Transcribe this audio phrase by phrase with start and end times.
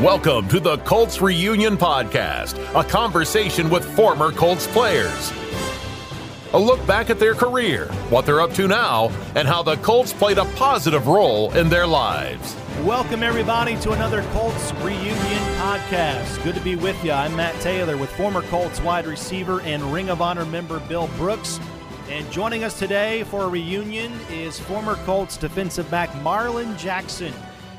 [0.00, 5.32] Welcome to the Colts Reunion Podcast, a conversation with former Colts players.
[6.52, 10.12] A look back at their career, what they're up to now, and how the Colts
[10.12, 12.54] played a positive role in their lives.
[12.84, 16.44] Welcome, everybody, to another Colts Reunion Podcast.
[16.44, 17.10] Good to be with you.
[17.10, 21.58] I'm Matt Taylor with former Colts wide receiver and Ring of Honor member Bill Brooks.
[22.08, 27.34] And joining us today for a reunion is former Colts defensive back Marlin Jackson.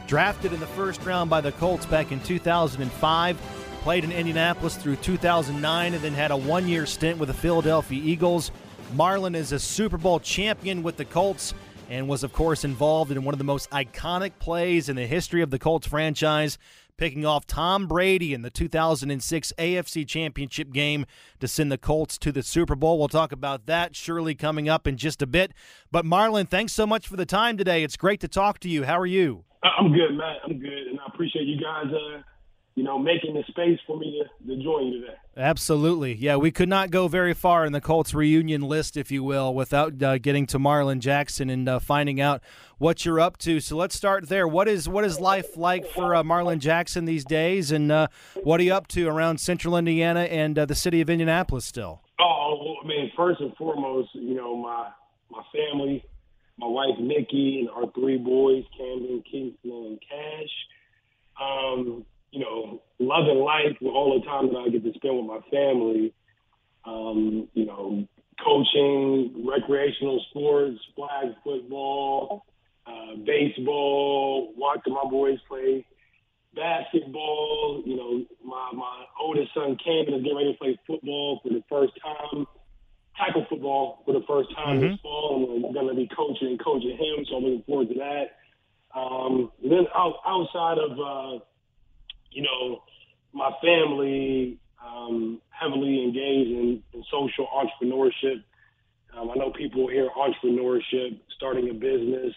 [0.09, 3.38] Drafted in the first round by the Colts back in 2005,
[3.84, 8.02] played in Indianapolis through 2009, and then had a one year stint with the Philadelphia
[8.04, 8.49] Eagles.
[8.95, 11.54] Marlin is a Super Bowl champion with the Colts
[11.91, 15.44] and was, of course, involved in one of the most iconic plays in the history
[15.44, 16.57] of the Colts franchise,
[16.98, 21.05] picking off Tom Brady in the 2006 AFC Championship game
[21.40, 22.98] to send the Colts to the Super Bowl.
[22.98, 25.54] We'll talk about that surely coming up in just a bit.
[25.91, 27.84] But Marlin, thanks so much for the time today.
[27.84, 28.85] It's great to talk to you.
[28.85, 29.44] How are you?
[29.63, 30.38] I'm good, Matt.
[30.45, 32.21] I'm good, and I appreciate you guys, uh,
[32.76, 35.13] you know, making the space for me to, to join you today.
[35.35, 36.38] Absolutely, yeah.
[36.38, 40.01] We could not go very far in the Colts reunion list, if you will, without
[40.01, 42.41] uh, getting to Marlin Jackson and uh, finding out
[42.77, 43.60] what you're up to.
[43.60, 44.48] So let's start there.
[44.48, 48.07] What is what is life like for uh, Marlin Jackson these days, and uh,
[48.44, 52.01] what are you up to around Central Indiana and uh, the city of Indianapolis still?
[52.20, 54.90] Oh, well, I mean, first and foremost, you know, my
[55.29, 56.05] my family
[56.60, 60.52] my wife Nikki and our three boys, Camden, Kingston, and Cash.
[61.41, 65.25] Um, you know, loving life with all the time that I get to spend with
[65.25, 66.13] my family.
[66.85, 68.06] Um, you know,
[68.44, 72.46] coaching, recreational sports, flag football,
[72.85, 75.85] uh, baseball, watching my boys play
[76.56, 77.84] basketball.
[77.85, 81.63] You know, my my oldest son Camden is getting ready to play football for the
[81.69, 82.46] first time
[83.19, 84.91] tackle football for the first time mm-hmm.
[84.91, 87.89] this fall, and I'm going to be coaching and coaching him, so I'm looking forward
[87.89, 88.25] to that.
[88.97, 91.44] Um, then out, outside of, uh,
[92.31, 92.84] you know,
[93.34, 98.44] my family, um, heavily engaged in, in social entrepreneurship.
[99.16, 102.33] Um, I know people hear entrepreneurship, starting a business,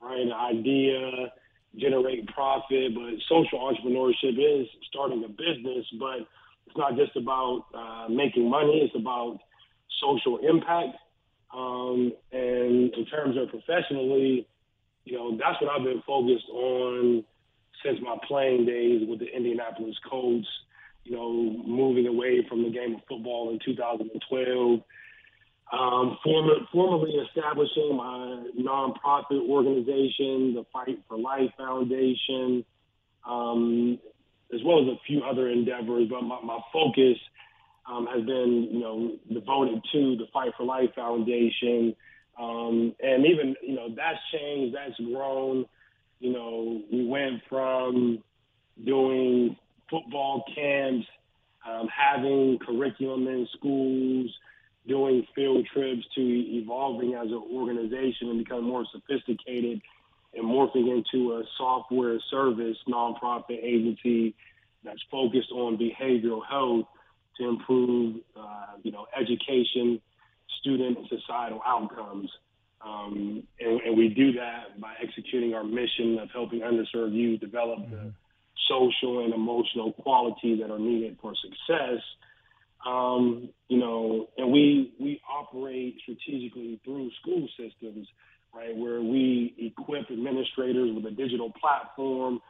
[0.00, 1.32] right, an idea,
[1.76, 6.26] generate profit, but social entrepreneurship is starting a business, but
[6.66, 8.80] it's not just about uh, making money.
[8.84, 9.38] It's about
[10.00, 10.96] social impact.
[11.54, 14.46] Um, and in terms of professionally,
[15.04, 17.24] you know, that's what I've been focused on
[17.84, 20.48] since my playing days with the Indianapolis Colts.
[21.04, 21.30] You know,
[21.66, 24.80] moving away from the game of football in 2012,
[25.70, 32.64] um, formally establishing my nonprofit organization, the Fight for Life Foundation,
[33.28, 33.98] um,
[34.54, 36.08] as well as a few other endeavors.
[36.08, 37.18] But my, my focus
[37.86, 41.94] um, has been, you know, devoted to the Fight for Life Foundation.
[42.38, 45.66] Um, and even, you know, that's changed, that's grown.
[46.20, 48.22] You know, we went from
[48.84, 49.56] doing
[49.90, 51.06] football camps,
[51.68, 54.30] um, having curriculum in schools,
[54.86, 59.80] doing field trips to evolving as an organization and becoming more sophisticated
[60.34, 64.34] and morphing into a software service nonprofit agency
[64.82, 66.86] that's focused on behavioral health
[67.38, 70.00] to improve, uh, you know, education,
[70.60, 72.30] student, and societal outcomes.
[72.84, 77.78] Um, and, and, we do that by executing our mission of helping underserved youth develop
[77.78, 77.94] mm-hmm.
[77.94, 78.12] the
[78.68, 82.02] social and emotional qualities that are needed for success.
[82.86, 88.06] Um, you know, and we we operate strategically through school systems,
[88.54, 92.40] right, where we equip administrators with a digital platform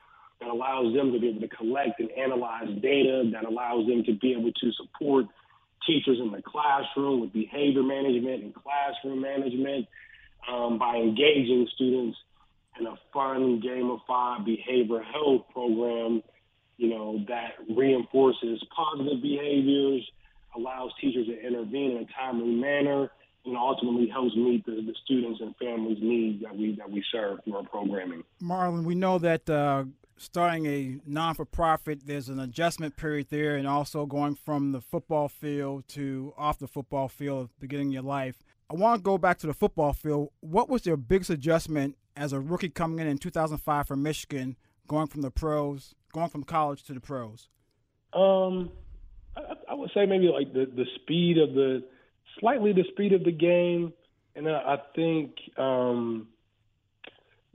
[0.40, 4.14] that allows them to be able to collect and analyze data, that allows them to
[4.14, 5.26] be able to support
[5.86, 9.86] teachers in the classroom with behavior management and classroom management
[10.50, 12.16] um, by engaging students
[12.78, 16.22] in a fun, gamified behavior health program,
[16.76, 20.02] you know, that reinforces positive behaviors,
[20.56, 23.10] allows teachers to intervene in a timely manner,
[23.46, 27.38] and ultimately helps meet the, the students and families' needs that we that we serve
[27.44, 28.24] through our programming.
[28.40, 29.84] Marlin, we know that uh,
[30.16, 34.80] starting a non for profit, there's an adjustment period there, and also going from the
[34.80, 38.42] football field to off the football field, beginning your life.
[38.70, 40.30] I want to go back to the football field.
[40.40, 44.56] What was your biggest adjustment as a rookie coming in in 2005 from Michigan,
[44.88, 47.48] going from the pros, going from college to the pros?
[48.12, 48.70] Um,
[49.36, 49.40] I,
[49.70, 51.82] I would say maybe like the the speed of the,
[52.38, 53.92] slightly the speed of the game,
[54.34, 56.28] and I, I think um,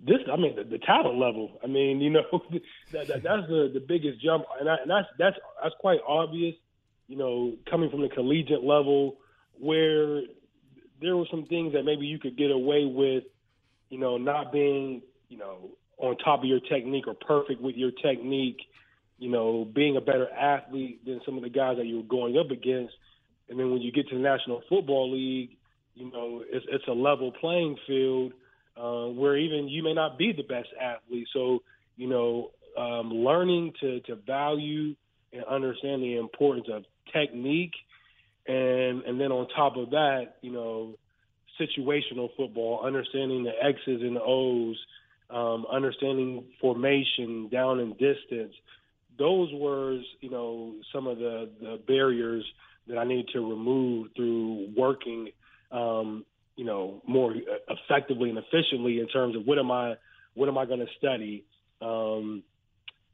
[0.06, 1.60] this, I mean, the, the talent level.
[1.63, 2.24] I mean, you know,
[2.92, 6.56] that, that, that's the the biggest jump, and, I, and that's that's that's quite obvious.
[7.07, 9.18] You know, coming from the collegiate level,
[9.60, 10.22] where
[11.01, 13.24] there were some things that maybe you could get away with,
[13.90, 17.92] you know, not being, you know, on top of your technique or perfect with your
[17.92, 18.60] technique.
[19.19, 22.38] you know, being a better athlete than some of the guys that you were going
[22.38, 22.94] up against.
[23.50, 25.57] And then when you get to the National Football League,
[25.94, 28.34] you know, it's, it's a level playing field
[28.79, 31.27] uh, where even you may not be the best athlete.
[31.33, 31.63] So,
[31.97, 34.95] you know, um, learning to, to value
[35.33, 36.83] and understand the importance of
[37.13, 37.73] technique,
[38.47, 40.95] and and then on top of that, you know,
[41.59, 44.77] situational football, understanding the X's and O's,
[45.29, 48.53] um, understanding formation, down and distance.
[49.17, 52.45] Those were, you know, some of the, the barriers
[52.87, 55.29] that I need to remove through working,
[55.71, 56.25] um,
[56.59, 57.33] you know, more
[57.69, 59.94] effectively and efficiently in terms of what am I,
[60.33, 61.45] what am I going to study,
[61.81, 62.44] um,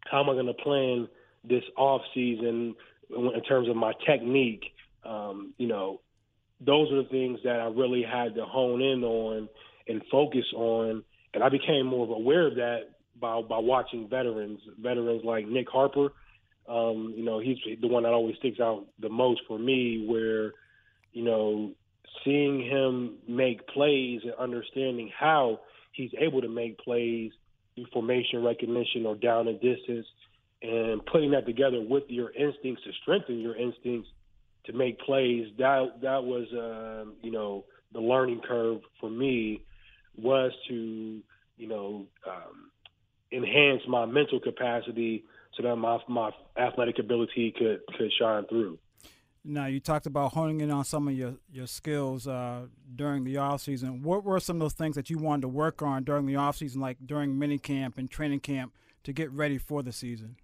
[0.09, 1.07] how am I going to plan
[1.43, 2.73] this off season
[3.11, 4.63] in terms of my technique.
[5.05, 6.01] Um, you know,
[6.59, 9.47] those are the things that I really had to hone in on
[9.87, 11.03] and focus on,
[11.35, 12.79] and I became more aware of that
[13.21, 16.13] by by watching veterans, veterans like Nick Harper.
[16.67, 20.53] Um, you know, he's the one that always sticks out the most for me, where
[21.13, 21.73] you know,
[22.23, 25.59] seeing him make plays and understanding how
[25.91, 27.31] he's able to make plays
[27.75, 30.05] through formation recognition or down and distance
[30.61, 34.09] and putting that together with your instincts to strengthen your instincts
[34.65, 39.61] to make plays that that was um, you know the learning curve for me
[40.17, 41.21] was to
[41.57, 42.71] you know um,
[43.31, 45.23] enhance my mental capacity
[45.55, 48.77] so that my my athletic ability could could shine through.
[49.47, 52.61] Now you talked about honing in on some of your your skills uh,
[52.95, 54.01] during the off season.
[54.01, 56.57] What were some of those things that you wanted to work on during the off
[56.57, 60.37] season, like during mini camp and training camp, to get ready for the season?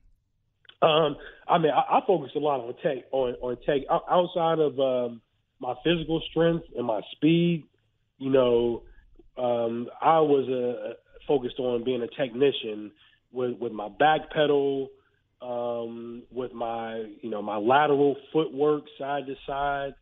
[0.83, 1.17] Um,
[1.47, 5.21] I mean, I, I focus a lot on tech, on on tech outside of um,
[5.59, 7.65] my physical strength and my speed.
[8.19, 8.83] You know,
[9.35, 10.93] um, I was uh,
[11.27, 12.91] focused on being a technician
[13.31, 14.89] with with my back pedal,
[15.41, 19.93] um, with my you know my lateral footwork side to side.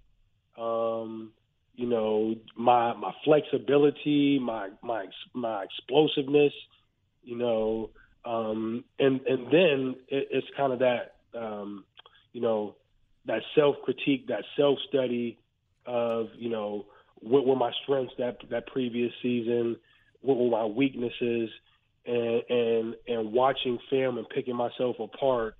[0.57, 1.31] Um,
[1.75, 6.53] you know, my my flexibility, my my my explosiveness.
[7.23, 7.89] You know,
[8.25, 11.85] um, and and then it, it's kind of that um,
[12.33, 12.75] you know
[13.25, 15.37] that self critique, that self study
[15.85, 16.85] of you know
[17.21, 19.77] what were my strengths that that previous season,
[20.21, 21.49] what were my weaknesses,
[22.09, 25.55] and and and watching film and picking myself apart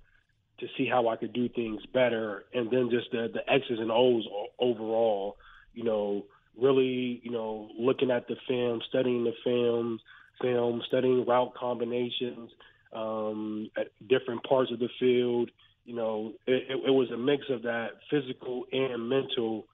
[0.58, 3.90] to see how I could do things better, and then just the the X's and
[3.90, 4.26] O's
[4.58, 5.36] overall,
[5.74, 6.24] you know,
[6.60, 10.00] really you know looking at the film, studying the films
[10.40, 12.50] film, studying route combinations
[12.92, 15.50] um, at different parts of the field.
[15.84, 19.66] You know, it, it, was a mix of that physical and mental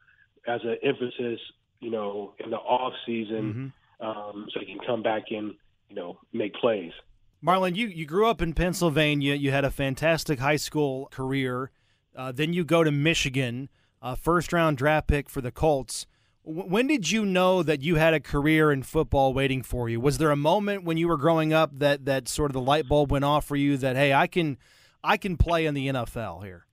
[0.47, 1.41] as an emphasis.
[1.81, 4.07] You know, in the off season, mm-hmm.
[4.07, 5.55] um, so you can come back and
[5.89, 6.93] you know make plays.
[7.43, 9.35] Marlin, you, you grew up in Pennsylvania.
[9.35, 11.71] You had a fantastic high school career.
[12.17, 13.69] Uh, then you go to Michigan,
[14.01, 16.07] uh, first round draft pick for the Colts.
[16.43, 20.01] When did you know that you had a career in football waiting for you?
[20.01, 22.89] Was there a moment when you were growing up that that sort of the light
[22.89, 24.57] bulb went off for you that hey, I can
[25.05, 26.67] I can play in the NFL here?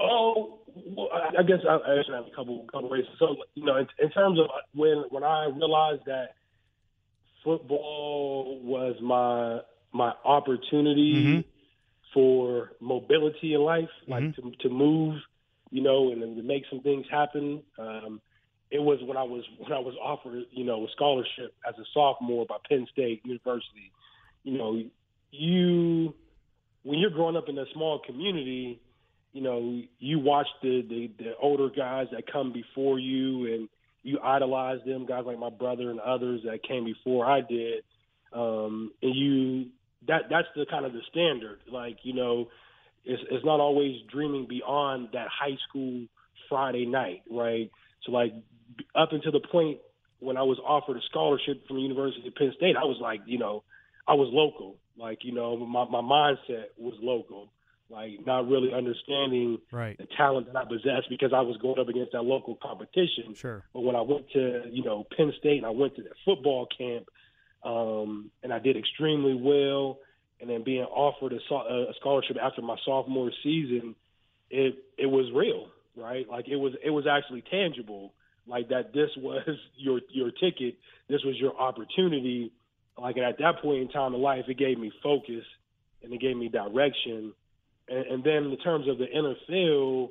[0.00, 3.04] Oh, well, I guess I, I have a couple couple ways.
[3.18, 6.34] So you know, in, in terms of when when I realized that
[7.44, 9.60] football was my
[9.92, 11.40] my opportunity mm-hmm.
[12.14, 14.50] for mobility in life, like mm-hmm.
[14.50, 15.20] to to move,
[15.70, 17.62] you know, and to make some things happen.
[17.78, 18.20] Um,
[18.70, 21.84] it was when I was when I was offered, you know, a scholarship as a
[21.92, 23.92] sophomore by Penn State University.
[24.44, 24.82] You know,
[25.30, 26.14] you
[26.82, 28.80] when you're growing up in a small community,
[29.32, 33.68] you know, you watch the, the the older guys that come before you and
[34.02, 37.84] you idolize them, guys like my brother and others that came before I did.
[38.32, 39.66] Um, and you
[40.08, 41.60] that that's the kind of the standard.
[41.70, 42.48] Like, you know,
[43.04, 46.06] it's it's not always dreaming beyond that high school
[46.48, 47.70] Friday night, right?
[48.04, 48.32] So like
[48.94, 49.78] up until the point
[50.18, 53.20] when I was offered a scholarship from the University of Penn State, I was like,
[53.26, 53.64] you know,
[54.06, 54.76] I was local.
[54.96, 57.50] Like, you know, my, my mindset was local.
[57.90, 59.98] Like, not really understanding right.
[59.98, 63.34] the talent that I possessed because I was going up against that local competition.
[63.34, 63.64] Sure.
[63.74, 66.66] But when I went to, you know, Penn State and I went to that football
[66.78, 67.08] camp,
[67.64, 69.98] um, and I did extremely well,
[70.40, 73.94] and then being offered a, a scholarship after my sophomore season,
[74.50, 76.28] it it was real, right?
[76.28, 78.12] Like it was it was actually tangible
[78.46, 80.76] like that this was your your ticket,
[81.08, 82.52] this was your opportunity.
[82.98, 85.44] Like at that point in time in life, it gave me focus
[86.02, 87.32] and it gave me direction.
[87.92, 90.08] And, and then in terms of the NFL,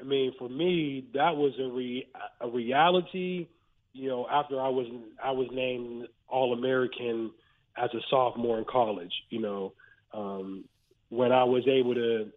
[0.00, 2.06] I mean, for me, that was a re,
[2.40, 3.48] a reality.
[3.92, 4.86] You know, after I was
[5.22, 7.30] I was named All American
[7.76, 9.12] as a sophomore in college.
[9.30, 9.72] You know,
[10.12, 10.64] um,
[11.08, 12.30] when I was able to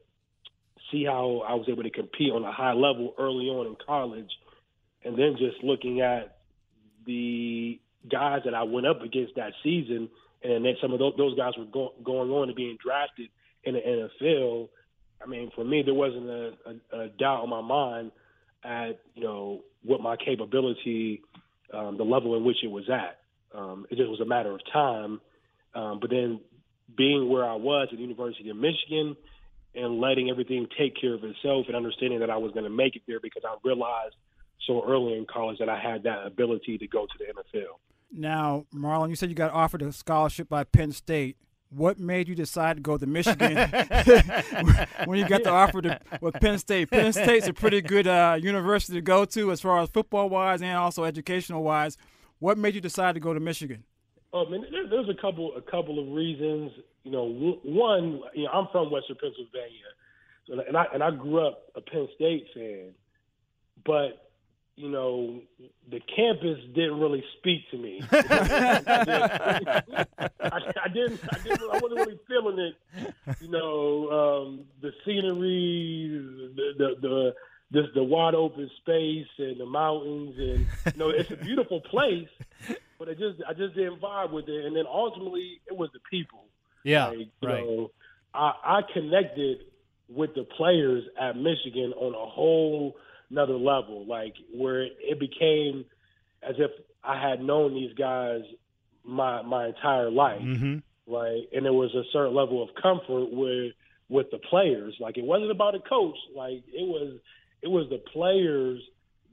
[0.91, 4.29] see how I was able to compete on a high level early on in college,
[5.03, 6.37] and then just looking at
[7.05, 7.79] the
[8.09, 10.09] guys that I went up against that season,
[10.43, 13.29] and then some of those, those guys were go, going on to being drafted
[13.63, 14.69] in the NFL.
[15.21, 18.11] I mean, for me, there wasn't a, a, a doubt in my mind
[18.63, 21.21] at you know what my capability,
[21.73, 23.19] um, the level in which it was at.
[23.57, 25.21] Um, it just was a matter of time.
[25.73, 26.41] Um, but then
[26.95, 29.15] being where I was at the University of Michigan
[29.75, 32.95] and letting everything take care of itself and understanding that I was going to make
[32.95, 34.15] it there because I realized
[34.65, 37.77] so early in college that I had that ability to go to the NFL.
[38.11, 41.37] Now, Marlin, you said you got offered a scholarship by Penn State.
[41.69, 43.55] What made you decide to go to Michigan
[45.05, 46.89] when you got the offer to, with Penn State?
[46.89, 50.61] Penn State's a pretty good uh, university to go to as far as football wise
[50.61, 51.97] and also educational wise.
[52.39, 53.83] What made you decide to go to Michigan?
[54.33, 56.71] Oh, I mean, there's a couple a couple of reasons.
[57.03, 57.25] You know,
[57.63, 62.07] one, you know, I'm from Western Pennsylvania, and I and I grew up a Penn
[62.15, 62.91] State fan,
[63.85, 64.26] but
[64.77, 65.41] you know,
[65.89, 67.99] the campus didn't really speak to me.
[68.11, 68.21] I,
[70.39, 72.75] I, didn't, I didn't, I wasn't really feeling it.
[73.41, 76.21] You know, um, the scenery,
[76.55, 77.33] the, the, the,
[77.71, 82.29] this, the wide open space and the mountains, and you know, it's a beautiful place.
[82.99, 84.65] But I just, I just didn't vibe with it.
[84.65, 86.45] And then ultimately, it was the people.
[86.83, 87.65] Yeah, like, right.
[87.65, 87.91] Know,
[88.33, 89.57] I, I connected
[90.07, 92.95] with the players at Michigan on a whole
[93.29, 95.85] another level, like where it became
[96.41, 96.71] as if
[97.03, 98.41] I had known these guys
[99.03, 100.77] my my entire life, mm-hmm.
[101.11, 101.43] right?
[101.53, 103.73] And there was a certain level of comfort with
[104.09, 104.95] with the players.
[104.99, 107.19] Like it wasn't about a coach, like it was
[107.61, 108.81] it was the players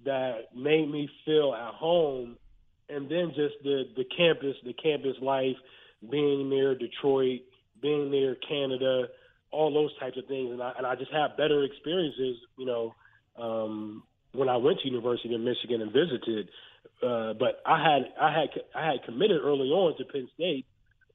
[0.05, 2.37] that made me feel at home,
[2.89, 5.57] and then just the the campus, the campus life,
[6.11, 7.41] being near Detroit,
[7.81, 9.09] being near Canada,
[9.51, 12.95] all those types of things, and I and I just had better experiences, you know
[13.37, 16.49] um, when I went to University of Michigan and visited.
[17.03, 20.67] Uh, but I had I had I had committed early on to Penn State,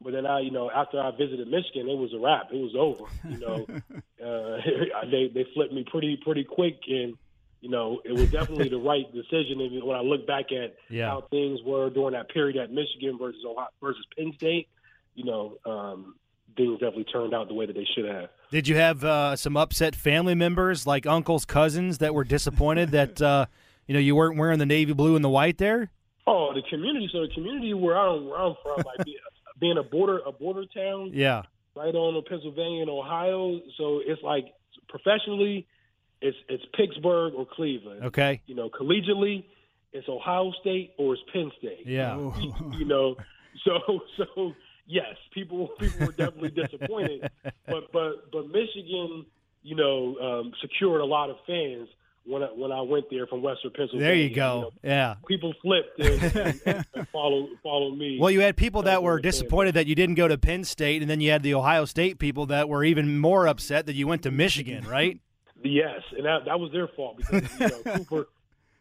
[0.02, 2.52] but then I you know after I visited Michigan, it was a wrap.
[2.52, 3.06] It was over.
[3.28, 3.66] You know,
[4.24, 7.16] uh, they they flipped me pretty pretty quick, and
[7.62, 9.62] you know it was definitely the right decision.
[9.62, 11.10] And when I look back at yeah.
[11.10, 14.68] how things were during that period at Michigan versus Ohio, versus Penn State,
[15.16, 16.16] you know, um,
[16.56, 18.30] things definitely turned out the way that they should have.
[18.52, 23.22] Did you have uh, some upset family members, like uncles, cousins, that were disappointed that
[23.22, 23.46] uh,
[23.88, 25.92] you know you weren't wearing the navy blue and the white there?
[26.28, 27.10] Oh, the community.
[27.12, 29.08] So the community where I'm, where I'm from, like
[29.60, 31.44] being a border a border town, yeah,
[31.76, 33.60] right on the Pennsylvania and Ohio.
[33.78, 34.54] So it's like
[34.88, 35.68] professionally,
[36.22, 38.06] it's it's Pittsburgh or Cleveland.
[38.06, 39.46] Okay, you know, collegiately,
[39.94, 41.86] it's Ohio State or it's Penn State.
[41.86, 42.16] Yeah,
[42.78, 43.16] you know,
[43.66, 44.54] so so
[44.90, 47.30] yes, people people were definitely disappointed,
[47.68, 49.26] but but but Michigan,
[49.64, 51.88] you know, um, secured a lot of fans
[52.26, 54.08] when I, when I went there from Western Pennsylvania.
[54.08, 54.56] There you go.
[54.56, 58.18] You know, yeah, people flipped and, and, and followed followed me.
[58.20, 61.10] Well, you had people that were disappointed that you didn't go to Penn State, and
[61.10, 64.24] then you had the Ohio State people that were even more upset that you went
[64.24, 65.20] to Michigan, right?
[65.64, 68.28] yes, and that that was their fault because you know, Cooper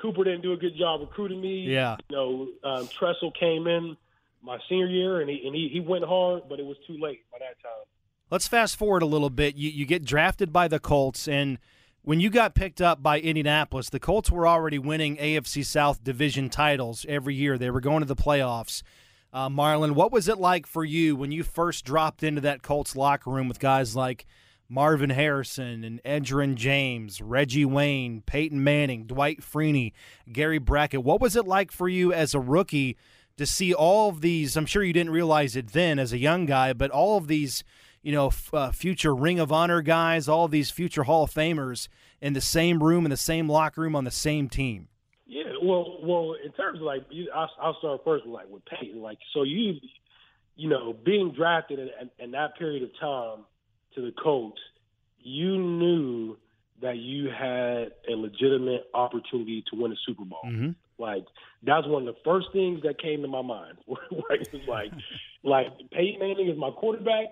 [0.01, 1.61] Cooper didn't do a good job recruiting me.
[1.63, 3.97] Yeah, you know, um, Tressel came in
[4.43, 7.21] my senior year, and he and he, he went hard, but it was too late
[7.31, 7.87] by that time.
[8.31, 9.57] Let's fast forward a little bit.
[9.57, 11.59] You you get drafted by the Colts, and
[12.03, 16.49] when you got picked up by Indianapolis, the Colts were already winning AFC South division
[16.49, 17.59] titles every year.
[17.59, 18.83] They were going to the playoffs.
[19.33, 22.97] Uh, Marlin, what was it like for you when you first dropped into that Colts
[22.97, 24.25] locker room with guys like
[24.71, 29.93] Marvin Harrison and Edgerrin James, Reggie Wayne, Peyton Manning, Dwight Freeney,
[30.33, 31.05] Gary Brackett?
[31.05, 32.97] What was it like for you as a rookie
[33.39, 34.57] to see all of these.
[34.57, 37.65] I'm sure you didn't realize it then as a young guy, but all of these,
[38.03, 41.31] you know, f- uh, future Ring of Honor guys, all of these future Hall of
[41.31, 41.89] Famers
[42.21, 44.89] in the same room, in the same locker room, on the same team.
[45.27, 47.05] Yeah, well, well, in terms of like,
[47.35, 49.01] I'll, I'll start first with like with Peyton.
[49.01, 49.75] Like, so you,
[50.57, 53.45] you know, being drafted in, in that period of time
[53.95, 54.61] to the Colts,
[55.19, 56.37] you knew
[56.81, 60.41] that you had a legitimate opportunity to win a Super Bowl.
[60.47, 60.71] Mm-hmm.
[60.99, 61.25] Like
[61.63, 63.79] that's one of the first things that came to my mind.
[63.87, 64.93] like like
[65.45, 67.27] like Peyton Manning is my quarterback.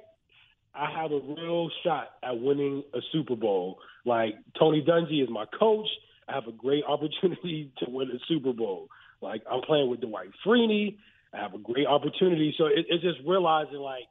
[0.74, 3.78] I have a real shot at winning a Super Bowl.
[4.04, 5.88] Like Tony Dungy is my coach.
[6.28, 8.88] I have a great opportunity to win a Super Bowl.
[9.20, 10.96] Like I'm playing with Dwight Freeney.
[11.32, 12.54] I have a great opportunity.
[12.56, 14.04] So it, it's just realizing like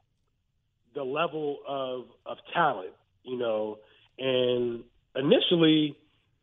[0.94, 3.78] the level of of talent, you know.
[4.18, 4.84] And
[5.14, 5.96] initially,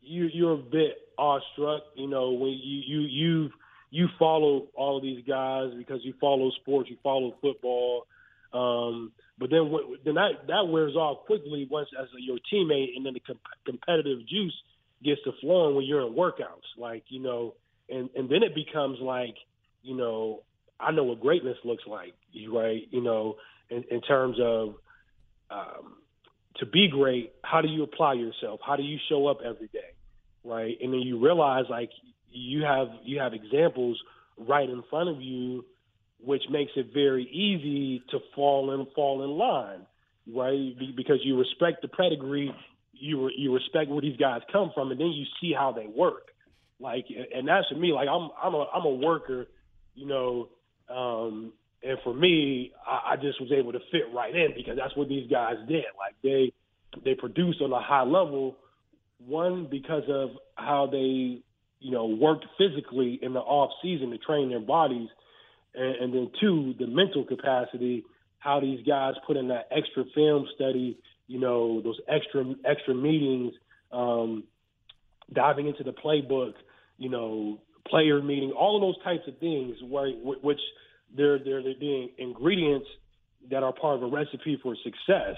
[0.04, 3.50] you you're a bit awestruck, you know, when you you you
[3.92, 8.08] you follow all of these guys because you follow sports, you follow football.
[8.54, 9.72] Um, But then
[10.06, 13.42] then that that wears off quickly once as a, your teammate, and then the comp-
[13.66, 14.56] competitive juice
[15.04, 16.70] gets to flowing when you're in workouts.
[16.78, 17.56] Like you know,
[17.90, 19.36] and and then it becomes like
[19.82, 20.44] you know
[20.80, 22.14] I know what greatness looks like,
[22.52, 22.88] right?
[22.92, 23.38] You know,
[23.70, 24.76] in, in terms of
[25.50, 25.96] um,
[26.58, 28.60] to be great, how do you apply yourself?
[28.66, 29.93] How do you show up every day,
[30.44, 30.76] right?
[30.82, 31.90] And then you realize like
[32.32, 34.00] you have you have examples
[34.38, 35.66] right in front of you,
[36.20, 39.86] which makes it very easy to fall in fall in line,
[40.34, 40.96] right?
[40.96, 42.54] Because you respect the pedigree,
[42.94, 46.28] you you respect where these guys come from, and then you see how they work.
[46.80, 47.94] Like, and that's for me.
[47.94, 49.48] Like, I'm I'm a I'm a worker,
[49.96, 50.50] you know.
[50.94, 54.96] Um, and for me, I, I just was able to fit right in because that's
[54.96, 55.86] what these guys did.
[55.98, 56.52] Like they
[57.04, 58.58] they produced on a high level.
[59.26, 61.42] One because of how they
[61.80, 65.10] you know worked physically in the off season to train their bodies,
[65.76, 68.04] and, and then two the mental capacity.
[68.40, 73.54] How these guys put in that extra film study, you know, those extra extra meetings,
[73.92, 74.44] um,
[75.32, 76.54] diving into the playbook,
[76.98, 80.60] you know, player meeting, all of those types of things, where, which
[81.16, 82.88] they're they're they're the ingredients
[83.50, 85.36] that are part of a recipe for success.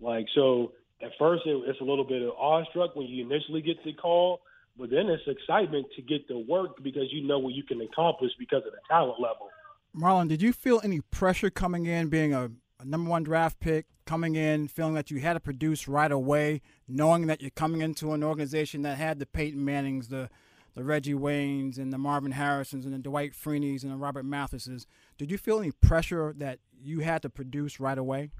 [0.00, 3.82] Like so, at first it, it's a little bit of awestruck when you initially get
[3.84, 4.40] the call,
[4.76, 8.32] but then it's excitement to get the work because you know what you can accomplish
[8.38, 9.48] because of the talent level.
[9.92, 12.50] Marlin, did you feel any pressure coming in, being a,
[12.80, 16.60] a number one draft pick, coming in, feeling that you had to produce right away,
[16.86, 20.28] knowing that you're coming into an organization that had the Peyton Mannings, the
[20.74, 24.86] the Reggie Waynes and the Marvin Harrisons and the Dwight Freeneys and the Robert Mathises.
[25.16, 28.30] Did you feel any pressure that you had to produce right away?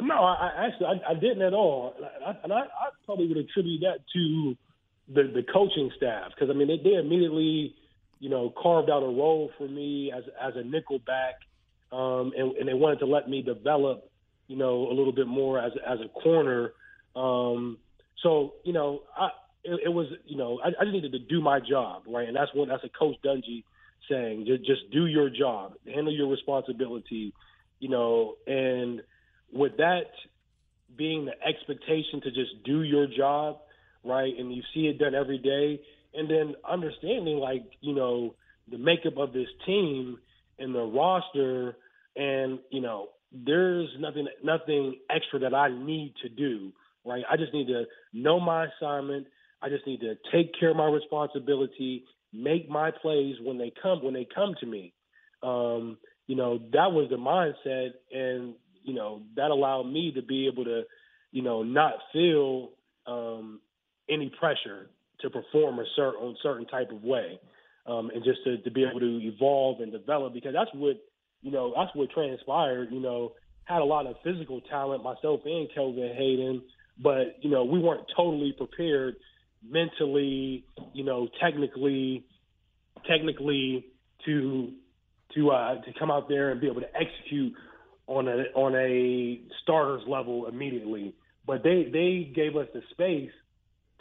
[0.00, 1.94] No, I, I actually I, I didn't at all,
[2.44, 4.56] and I, I probably would attribute that to
[5.08, 7.74] the the coaching staff because I mean they, they immediately
[8.18, 11.36] you know carved out a role for me as as a nickel back,
[11.92, 14.10] um, and, and they wanted to let me develop
[14.48, 16.72] you know a little bit more as as a corner.
[17.14, 17.78] Um,
[18.22, 19.30] so you know I
[19.66, 22.26] it, it was, you know, I, I just needed to do my job, right?
[22.26, 23.64] And that's what that's a Coach Dungy
[24.08, 24.46] saying.
[24.46, 27.32] Just, just do your job, handle your responsibility,
[27.80, 28.34] you know.
[28.46, 29.02] And
[29.56, 30.10] with that
[30.96, 33.58] being the expectation to just do your job,
[34.04, 34.32] right?
[34.38, 35.80] And you see it done every day,
[36.14, 38.34] and then understanding, like, you know,
[38.70, 40.18] the makeup of this team
[40.58, 41.76] and the roster,
[42.16, 46.72] and you know, there's nothing, nothing extra that I need to do,
[47.04, 47.24] right?
[47.30, 49.26] I just need to know my assignment
[49.62, 54.04] I just need to take care of my responsibility, make my plays when they come
[54.04, 54.92] when they come to me.
[55.42, 58.54] Um, you know, that was the mindset, and
[58.86, 60.82] you know that allowed me to be able to,
[61.32, 62.70] you know, not feel
[63.06, 63.60] um,
[64.08, 64.88] any pressure
[65.20, 67.38] to perform a certain certain type of way,
[67.86, 70.96] um, and just to, to be able to evolve and develop because that's what
[71.42, 72.88] you know that's what transpired.
[72.90, 73.32] You know,
[73.64, 76.62] had a lot of physical talent myself and Kelvin Hayden,
[77.02, 79.16] but you know we weren't totally prepared
[79.68, 82.24] mentally, you know, technically,
[83.08, 83.86] technically
[84.24, 84.72] to
[85.34, 87.52] to uh, to come out there and be able to execute
[88.06, 91.14] on a on a starters level immediately.
[91.46, 93.30] But they they gave us the space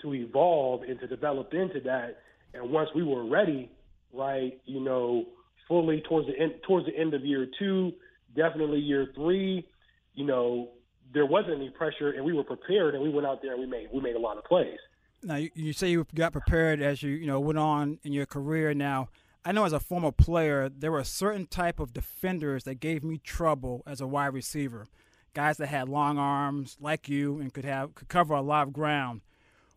[0.02, 2.20] to evolve and to develop into that.
[2.54, 3.70] And once we were ready,
[4.14, 5.26] right, you know,
[5.68, 7.94] fully towards the end towards the end of year two,
[8.36, 9.68] definitely year three,
[10.14, 10.70] you know,
[11.14, 13.68] there wasn't any pressure and we were prepared and we went out there and we
[13.68, 14.78] made we made a lot of plays.
[15.24, 18.26] Now you, you say you got prepared as you you know went on in your
[18.26, 18.74] career.
[18.74, 19.10] Now
[19.48, 23.20] I know as a former player, there were certain type of defenders that gave me
[23.20, 24.88] trouble as a wide receiver.
[25.36, 28.74] Guys that had long arms like you and could have could cover a lot of
[28.74, 29.22] ground.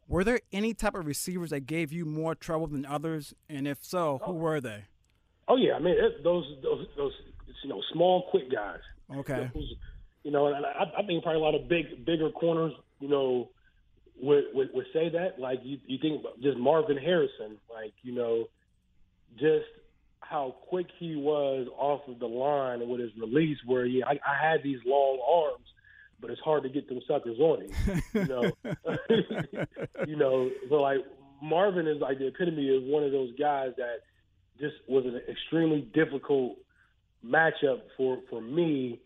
[0.06, 3.34] Were there any type of receivers that gave you more trouble than others?
[3.50, 4.36] And if so, who oh.
[4.36, 4.84] were they?
[5.48, 7.12] Oh yeah, I mean it, those those those
[7.62, 8.80] you know small, quick guys.
[9.14, 9.50] Okay.
[10.24, 12.72] You know, and I, I think probably a lot of big, bigger corners.
[13.00, 13.50] You know,
[14.20, 15.38] would, would, would say that.
[15.38, 18.48] Like you, you think just Marvin Harrison, like you know,
[19.36, 19.66] just
[20.20, 23.58] how quick he was off of the line with his release.
[23.64, 25.66] Where he, I, I had these long arms,
[26.20, 28.02] but it's hard to get them suckers on him.
[28.14, 28.50] You know,
[30.06, 30.50] you know.
[30.68, 30.98] So like
[31.42, 34.00] Marvin is like the epitome of one of those guys that
[34.60, 36.56] just was an extremely difficult
[37.24, 39.00] matchup for for me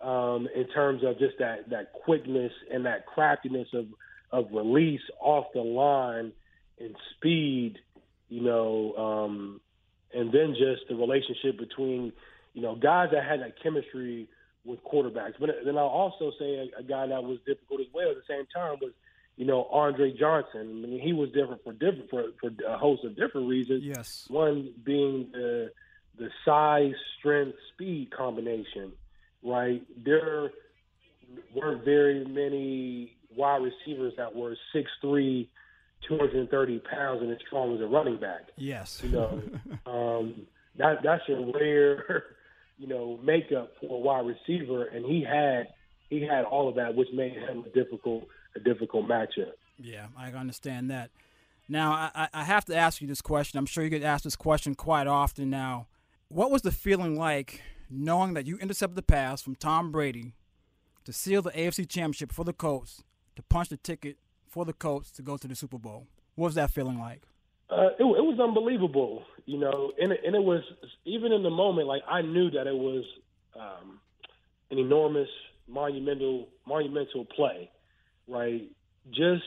[0.00, 3.86] um, in terms of just that that quickness and that craftiness of
[4.32, 6.32] of release off the line
[6.78, 7.78] and speed,
[8.28, 9.60] you know, um,
[10.16, 12.12] and then just the relationship between,
[12.54, 14.28] you know, guys that had that chemistry
[14.64, 15.34] with quarterbacks.
[15.38, 18.22] But then I'll also say a, a guy that was difficult as well at the
[18.28, 18.92] same time was,
[19.36, 20.82] you know, Andre Johnson.
[20.84, 23.84] I mean, he was different for different for, for a host of different reasons.
[23.84, 24.24] Yes.
[24.28, 25.70] One being the
[26.18, 28.92] the size, strength, speed combination,
[29.42, 29.82] right?
[30.02, 30.50] There
[31.54, 35.46] weren't very many wide receivers that were 6'3",
[36.08, 38.42] 230 pounds and as strong as a running back.
[38.56, 39.00] Yes.
[39.02, 39.42] You know,
[39.86, 40.46] um,
[40.78, 42.24] that that's a rare,
[42.78, 45.68] you know, makeup for a wide receiver, and he had
[46.08, 49.52] he had all of that, which made him a difficult a difficult matchup.
[49.78, 51.10] Yeah, I understand that.
[51.68, 53.58] Now, I, I have to ask you this question.
[53.58, 55.88] I'm sure you get asked this question quite often now.
[56.28, 60.32] What was the feeling like knowing that you intercepted the pass from Tom Brady
[61.04, 63.02] to seal the AFC Championship for the Colts,
[63.36, 64.16] to punch the ticket
[64.56, 66.06] for the Colts to go to the Super Bowl?
[66.34, 67.20] What was that feeling like?
[67.68, 70.62] Uh, it, it was unbelievable, you know, and it, and it was
[71.04, 73.04] even in the moment, like I knew that it was
[73.54, 74.00] um,
[74.70, 75.28] an enormous,
[75.68, 77.70] monumental, monumental play,
[78.26, 78.62] right?
[79.10, 79.44] Just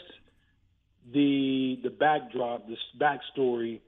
[1.12, 3.80] the the backdrop, this backstory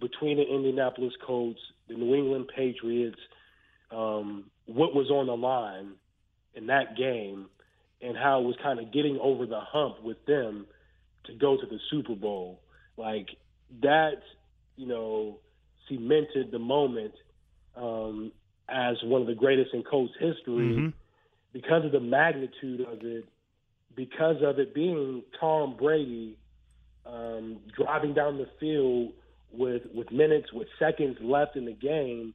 [0.00, 3.20] between the Indianapolis Colts, the New England Patriots,
[3.90, 5.96] um, what was on the line
[6.54, 7.50] in that game,
[8.02, 10.66] and how it was kind of getting over the hump with them
[11.24, 12.60] to go to the Super Bowl.
[12.96, 13.28] Like
[13.82, 14.20] that,
[14.76, 15.38] you know,
[15.88, 17.14] cemented the moment
[17.76, 18.32] um,
[18.68, 20.88] as one of the greatest in Colts history Mm-hmm.
[21.52, 23.24] because of the magnitude of it,
[23.94, 26.36] because of it being Tom Brady
[27.06, 29.12] um, driving down the field
[29.52, 32.34] with with minutes, with seconds left in the game,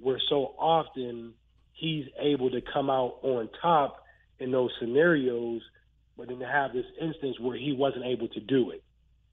[0.00, 1.32] where so often
[1.72, 4.04] he's able to come out on top
[4.40, 5.62] in those scenarios,
[6.16, 8.82] but then to have this instance where he wasn't able to do it,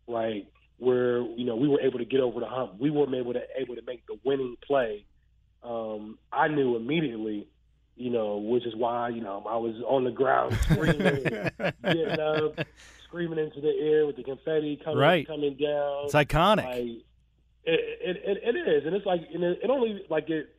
[0.08, 0.48] right?
[0.78, 3.42] Where you know we were able to get over the hump, we weren't able to
[3.58, 5.06] able to make the winning play.
[5.64, 7.48] Um, I knew immediately,
[7.96, 11.24] you know, which is why you know I was on the ground screaming,
[11.84, 12.58] getting up,
[13.08, 15.28] screaming into the air with the confetti coming Right.
[15.28, 16.06] coming down.
[16.06, 16.64] It's iconic.
[16.66, 17.04] Like,
[17.68, 20.50] it, it, it, it is, and it's like, and it, it only like it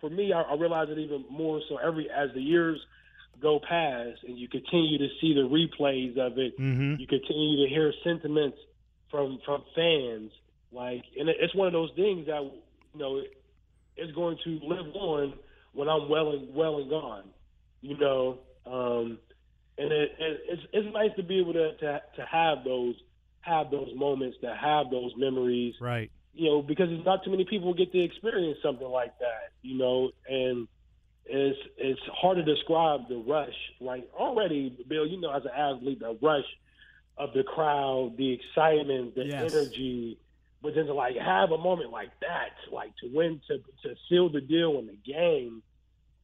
[0.00, 0.32] for me.
[0.32, 2.80] I, I realize it even more so every as the years
[3.40, 6.58] go past, and you continue to see the replays of it.
[6.58, 6.94] mm-hmm.
[6.98, 8.58] You continue to hear sentiments
[9.10, 10.32] from from fans,
[10.72, 13.20] like, and it's one of those things that you know
[13.96, 15.34] is going to live on
[15.72, 17.24] when I'm well and well and gone.
[17.82, 19.18] You know, um,
[19.78, 22.94] and it, it, it's it's nice to be able to, to to have those
[23.40, 26.10] have those moments, to have those memories Right.
[26.34, 29.78] you know, because it's not too many people get to experience something like that, you
[29.78, 30.66] know, and
[31.28, 33.54] it's it's hard to describe the rush.
[33.80, 36.44] Like already, Bill, you know, as an athlete, the rush
[37.18, 39.44] of the crowd, the excitement, the Yes.
[39.46, 40.18] energy,
[40.62, 44.28] but then to like have a moment like that, like to win, to to seal
[44.30, 45.62] the deal in the game,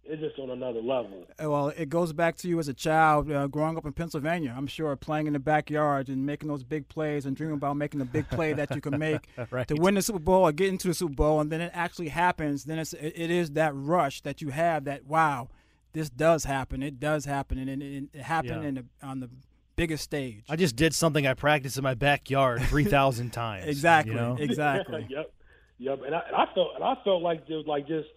[0.04, 1.26] it's just on another level.
[1.42, 4.52] Uh, Well, it goes back to you as a child uh, growing up in Pennsylvania.
[4.56, 7.98] I'm sure playing in the backyard and making those big plays and dreaming about making
[8.00, 9.66] the big play that you can make Right.
[9.68, 12.08] to win the Super Bowl or get into the Super Bowl, and then it actually
[12.08, 12.64] happens.
[12.64, 14.84] Then it's it, it is that rush that you have.
[14.84, 15.48] That wow,
[15.92, 16.82] this does happen.
[16.82, 18.68] It does happen, and it, it, it happened Yeah.
[18.68, 19.30] in the, on the
[19.76, 20.44] biggest stage.
[20.50, 23.66] I just did something I practiced in my backyard 3,000 times.
[23.66, 24.36] exactly, You know?
[24.38, 25.06] exactly.
[25.10, 25.32] yep,
[25.78, 26.00] yep.
[26.04, 28.08] And I, and I felt and I felt like there was like just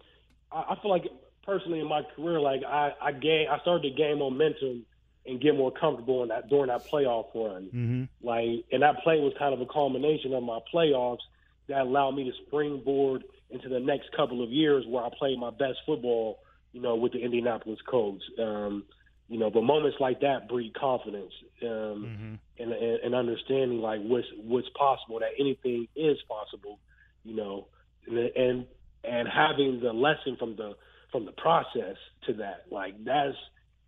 [0.52, 1.04] I, I feel like
[1.46, 4.84] personally in my career, like I I gain I started to gain momentum
[5.24, 7.68] and get more comfortable in that during that playoff run.
[7.74, 8.26] Mm-hmm.
[8.26, 11.24] Like, and that play was kind of a culmination of my playoffs
[11.68, 15.50] that allowed me to springboard into the next couple of years where I played my
[15.50, 16.38] best football,
[16.72, 18.24] you know, with the Indianapolis Colts.
[18.38, 18.84] Um,
[19.28, 21.32] you know, but moments like that breed confidence
[21.62, 22.34] um, Mm-hmm.
[22.62, 26.78] and, and, and understanding like what's what's possible, that anything is possible,
[27.24, 27.66] you know,
[28.06, 28.66] and and,
[29.02, 30.76] and having the lesson from the
[31.12, 33.36] from the process to that, like that's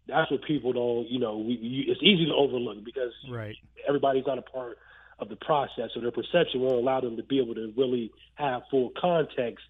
[0.07, 3.57] that's what people don't, you know, we, you, it's easy to overlook because Right.
[3.87, 4.78] everybody's not a part
[5.18, 8.62] of the process, so their perception won't allow them to be able to really have
[8.70, 9.64] full context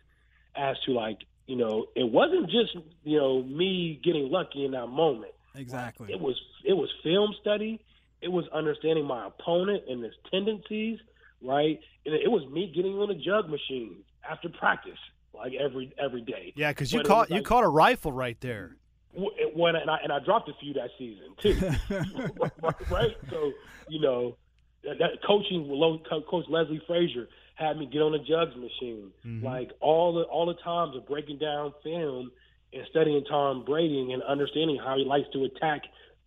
[0.55, 4.87] as to like, you know, it wasn't just you know me getting lucky in that
[4.87, 5.33] moment.
[5.55, 6.13] Exactly.
[6.13, 7.81] It was it was film study.
[8.21, 10.99] It was understanding my opponent and his tendencies,
[11.43, 11.79] right?
[12.05, 14.99] And it was me getting on a jug machine after practice,
[15.39, 16.53] like every every day.
[16.57, 18.77] Yeah, because you But caught was you like- caught a rifle right there.
[19.55, 21.55] When and I, and I dropped a few that season too,
[22.91, 23.17] right?
[23.31, 23.53] So
[23.89, 24.37] you know
[24.85, 25.67] that, coaching,
[26.09, 29.45] Coach Leslie Frazier had me get on a jugs machine, mm-hmm.
[29.45, 32.31] like all the all the times of breaking down film
[32.73, 35.83] and studying Tom Brady and understanding how he likes to attack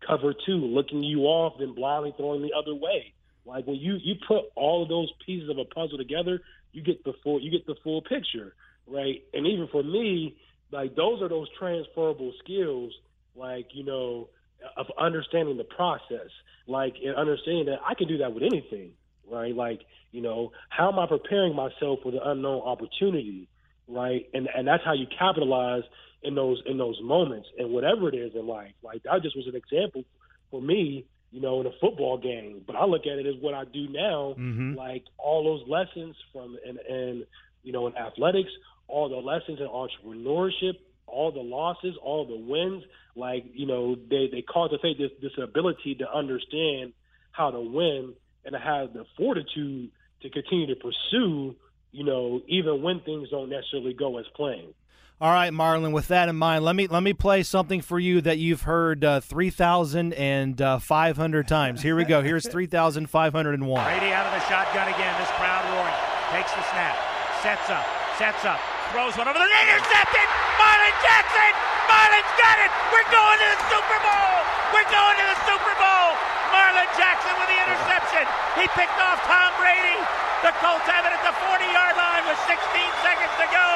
[0.05, 3.13] cover two, looking you off, then blindly throwing the other way.
[3.45, 6.41] Like when you you put all of those pieces of a puzzle together,
[6.73, 8.55] you get the full you get the full picture,
[8.91, 9.23] right?
[9.33, 10.35] And even for me,
[10.71, 12.93] like those are those transferable skills,
[13.35, 14.29] like you know,
[14.77, 16.29] of understanding the process,
[16.67, 18.91] like and understanding that I can do that with anything,
[19.29, 19.55] right?
[19.55, 23.47] Like you know, how am I preparing myself for the unknown opportunity?
[23.87, 24.25] right?
[24.33, 25.83] And and that's how you capitalize
[26.23, 28.73] in those in those moments and whatever it is in life.
[28.83, 30.03] Like that just was an example
[30.49, 32.61] for me, you know, in a football game.
[32.65, 34.75] But I look at it as what I do now, Mhm.
[34.77, 37.25] like all those lessons from and and
[37.63, 38.51] you know in athletics,
[38.91, 40.73] all the lessons in entrepreneurship,
[41.07, 42.83] all the losses, all the wins.
[43.15, 46.93] Like you know, they they cultivate this this ability to understand
[47.31, 48.13] how to win
[48.45, 51.55] and to have the fortitude to continue to pursue.
[51.91, 54.73] You know, even when things don't necessarily go as planned.
[55.19, 55.91] All right, Marlin.
[55.91, 59.03] With that in mind, let me let me play something for you that you've heard
[59.03, 61.81] uh, three thousand and five hundred times.
[61.81, 62.23] Here we go.
[62.23, 63.85] Here's three thousand five hundred and one.
[63.85, 65.13] Brady out of the shotgun again.
[65.19, 65.93] This crowd roaring.
[66.31, 66.97] Takes the snap.
[67.43, 67.85] Sets up.
[68.17, 68.59] Sets up.
[68.91, 70.27] Throws one over the intercepted.
[70.59, 71.51] Marlin Jackson.
[71.87, 72.71] Marlin's got it.
[72.91, 74.35] We're going to the Super Bowl.
[74.75, 76.07] We're going to the Super Bowl.
[76.51, 78.27] Marlin Jackson with the interception.
[78.59, 79.95] He picked off Tom Brady.
[80.43, 82.59] The Colts have it at the 40-yard line with 16
[82.99, 83.67] seconds to go.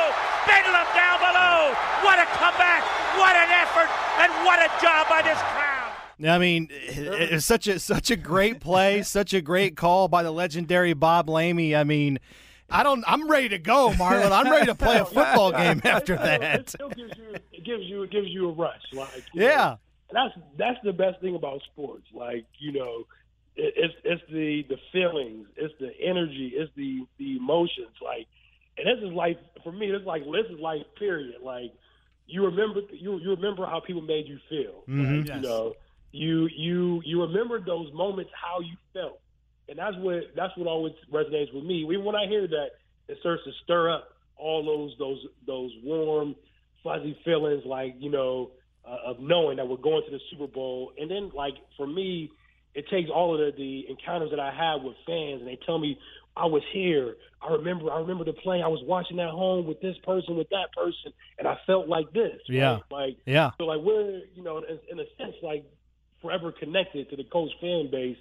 [0.52, 1.72] Bedlam down below.
[2.04, 2.84] What a comeback.
[3.16, 3.88] What an effort.
[4.20, 5.96] And what a job by this crowd.
[6.28, 10.32] I mean, it's such a such a great play, such a great call by the
[10.32, 11.76] legendary Bob Lamey.
[11.76, 12.20] I mean,
[12.70, 13.04] I don't.
[13.08, 14.32] I'm ready to go, Marlin.
[14.34, 16.60] I'm ready to play a football game after that.
[16.62, 18.82] It still gives you, it gives you, it gives you a rush.
[18.92, 19.76] Like you know, Yeah.
[20.12, 22.08] that's that's the best thing about sports.
[22.14, 23.04] Like you know,
[23.56, 27.96] it, it's it's the the feelings, it's the energy, it's the the emotions.
[28.04, 28.28] Like,
[28.78, 30.84] and this is like for me, this is like this is life.
[30.98, 31.36] Period.
[31.44, 31.72] Like
[32.28, 34.84] you remember you you remember how people made you feel.
[34.90, 35.20] Mhm.
[35.20, 35.36] Like, Yes.
[35.38, 35.74] You know,
[36.12, 39.20] you you you remember those moments how you felt,
[39.70, 41.86] and that's what that's what always resonates with me.
[41.90, 42.68] Even when I hear that,
[43.08, 46.36] it starts to stir up all those those those warm,
[46.84, 48.52] fuzzy feelings, like you know,
[48.88, 50.92] uh, of knowing that we're going to the Super Bowl.
[51.00, 52.32] And then, like for me,
[52.74, 55.80] it takes all of the, the encounters that I have with fans, and they tell
[55.80, 55.98] me
[56.38, 57.16] I was here.
[57.42, 57.92] I remember.
[57.92, 58.62] I remember the play.
[58.62, 62.12] I was watching at home with this person, with that person, and I felt like
[62.12, 62.40] this.
[62.50, 62.56] right?
[62.56, 62.80] Yeah.
[62.92, 63.52] Like Yeah.
[63.58, 65.66] so, like we're you know, in, in a sense, like
[66.22, 68.18] forever connected to the Colts fan base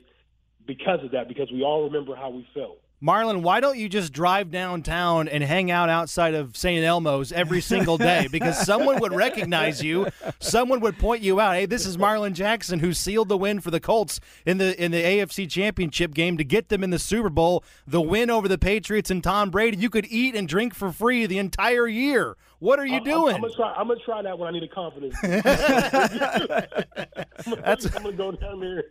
[0.67, 1.29] because of that.
[1.29, 2.79] Because we all remember how we felt.
[3.01, 6.83] Marlin, why don't you just drive downtown and hang out outside of St.
[6.83, 8.29] Elmo's every single day?
[8.33, 10.07] Because someone would recognize you.
[10.41, 11.55] Someone would point you out.
[11.55, 14.91] Hey, this is Marlin Jackson who sealed the win for the Colts in the in
[14.91, 17.63] the AFC Championship game to get them in the Super Bowl.
[17.87, 19.77] The win over the Patriots and Tom Brady.
[19.77, 22.37] You could eat and drink for free the entire year.
[22.59, 23.35] What are you I'm- doing?
[23.35, 23.73] I'm, gonna try.
[23.75, 25.15] I'm gonna try that when I need a confidence.
[25.21, 28.85] That's- I'm gonna go down there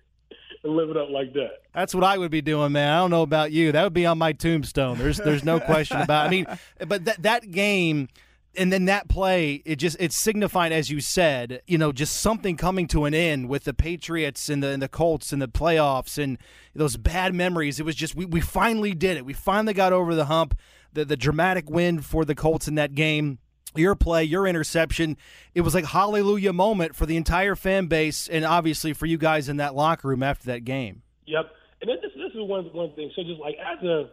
[0.63, 1.62] and live it up like that.
[1.73, 2.93] That's what I would be doing, man.
[2.93, 3.71] I don't know about you.
[3.71, 4.97] That would be on my tombstone.
[4.97, 6.26] There's there's no question about.
[6.26, 6.28] It.
[6.28, 6.45] I mean,
[6.88, 8.10] but that that game
[8.56, 12.56] and then that play, it just it signified, as you said, you know, just something
[12.56, 16.21] coming to an end with the Patriots and the and the Colts and the playoffs
[16.21, 16.38] and
[16.76, 17.80] those bad memories.
[17.80, 19.26] It was just we, we finally did it.
[19.26, 20.58] We finally got over the hump.
[20.93, 23.39] The the dramatic win for the Colts in that game
[23.78, 25.18] your play, your interception,
[25.54, 29.50] it was like hallelujah moment for the entire fan base and obviously for you guys
[29.50, 31.02] in that locker room after that game.
[31.26, 31.52] Yep.
[31.82, 33.12] And then this this is one one thing.
[33.16, 34.10] So just like as a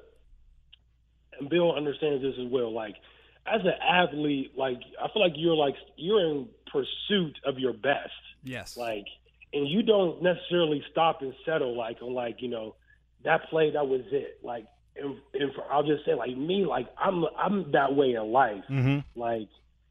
[1.39, 2.73] and Bill understands this as well.
[2.73, 2.97] Like
[3.47, 8.11] as an athlete, like I feel like you're like you're in pursuit of your best.
[8.45, 8.77] Yes.
[8.77, 9.07] Like
[9.53, 12.77] and you don't necessarily stop and settle like on like, you know,
[13.25, 14.39] that play that was it.
[14.43, 18.33] Like and, and for, I'll just say like me, like I'm I'm that way in
[18.33, 18.65] life.
[18.71, 19.21] Mm-hmm.
[19.21, 19.49] like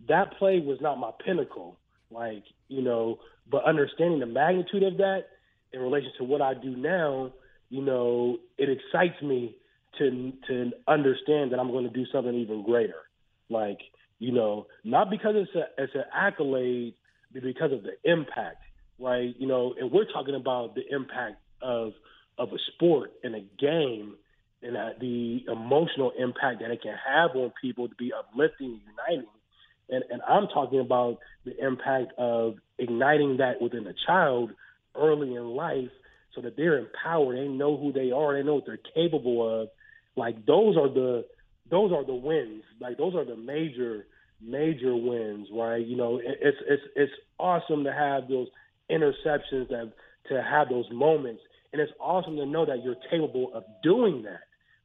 [0.08, 1.78] that play was not my pinnacle
[2.12, 5.26] like you know but understanding the magnitude of that
[5.74, 7.32] in relation to what i do now
[7.70, 9.56] you know it excites me
[9.98, 13.02] to to understand that i'm going to do something even greater
[13.50, 13.80] like
[14.20, 16.94] you know not because it's a it's an accolade
[17.34, 18.64] but because of the impact
[19.00, 21.92] right you know and we're talking about the impact of
[22.38, 24.16] of a sport and a game
[24.62, 29.30] and uh, the emotional impact that it can have on people to be uplifting uniting.
[29.90, 34.52] And, and I'm talking about the impact of igniting that within a child
[34.96, 35.90] early in life
[36.36, 37.38] so that they're empowered.
[37.38, 38.36] They know who they are.
[38.36, 39.70] They know what they're capable of.
[40.16, 41.26] Like those are the
[41.70, 42.64] those are the wins.
[42.80, 44.06] Like those are the major
[44.42, 45.86] major wins, right?
[45.86, 48.48] You know, it, it's it's it's awesome to have those
[48.90, 49.92] interceptions that
[50.30, 51.42] to have those moments,
[51.72, 54.42] and it's awesome to know that you're capable of doing that,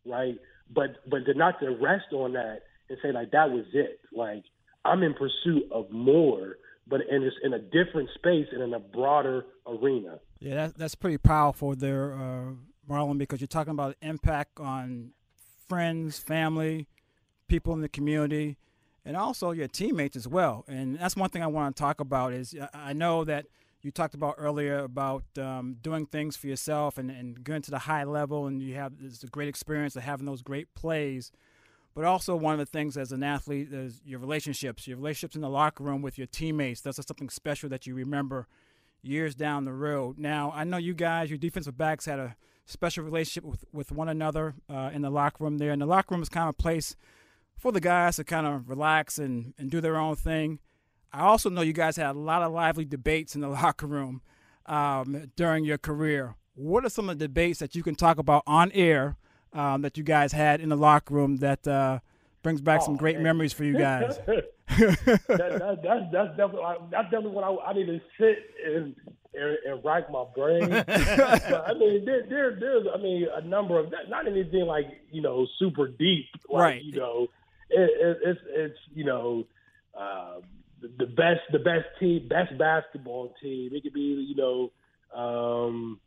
[0.06, 0.38] right?
[0.72, 4.00] But but to not to rest on that and say like that was it.
[4.14, 4.44] Like
[4.84, 8.78] I'm in pursuit of more, but in just in a different space and in a
[8.78, 10.18] broader arena.
[10.40, 12.52] Yeah, that, that's pretty powerful there, uh,
[12.86, 15.12] Marlin, because you're talking about impact on
[15.68, 16.86] friends, family,
[17.48, 18.58] people in the community,
[19.04, 20.64] and also your teammates as well.
[20.68, 23.46] And that's one thing I want to talk about is I know that
[23.84, 27.80] you talked about earlier about um, doing things for yourself and, and going to the
[27.80, 31.30] high level, and you have a great experience of having those great plays.
[31.94, 35.42] but also one of the things as an athlete is your relationships, your relationships in
[35.42, 36.80] the locker room with your teammates.
[36.80, 38.48] That's something special that you remember
[39.02, 40.18] years down the road.
[40.18, 44.08] Now, I know you guys, your defensive backs, had a special relationship with, with one
[44.08, 45.70] another uh, in the locker room there.
[45.70, 46.96] And the locker room is kind of a place
[47.56, 50.58] for the guys to kind of relax and, and do their own thing.
[51.14, 54.20] I also know you guys had a lot of lively debates in the locker room
[54.66, 56.34] um, during your career.
[56.56, 59.16] What are some of the debates that you can talk about on air
[59.52, 62.00] um, that you guys had in the locker room that uh,
[62.42, 63.24] brings back oh, some great man.
[63.24, 64.18] memories for you guys?
[64.26, 64.46] that,
[65.28, 68.96] that, that's, that's definitely that's definitely what I, I need to sit and
[69.34, 70.68] and, and rack my brain.
[70.86, 75.22] but, I mean, there, there, there's I mean a number of not anything like you
[75.22, 76.82] know super deep, like, right?
[76.82, 77.26] You know,
[77.70, 79.44] it, it, it's it's you know.
[79.96, 80.40] Uh,
[80.98, 83.70] the best the best team best basketball team.
[83.74, 84.72] It could be you know
[85.18, 86.00] um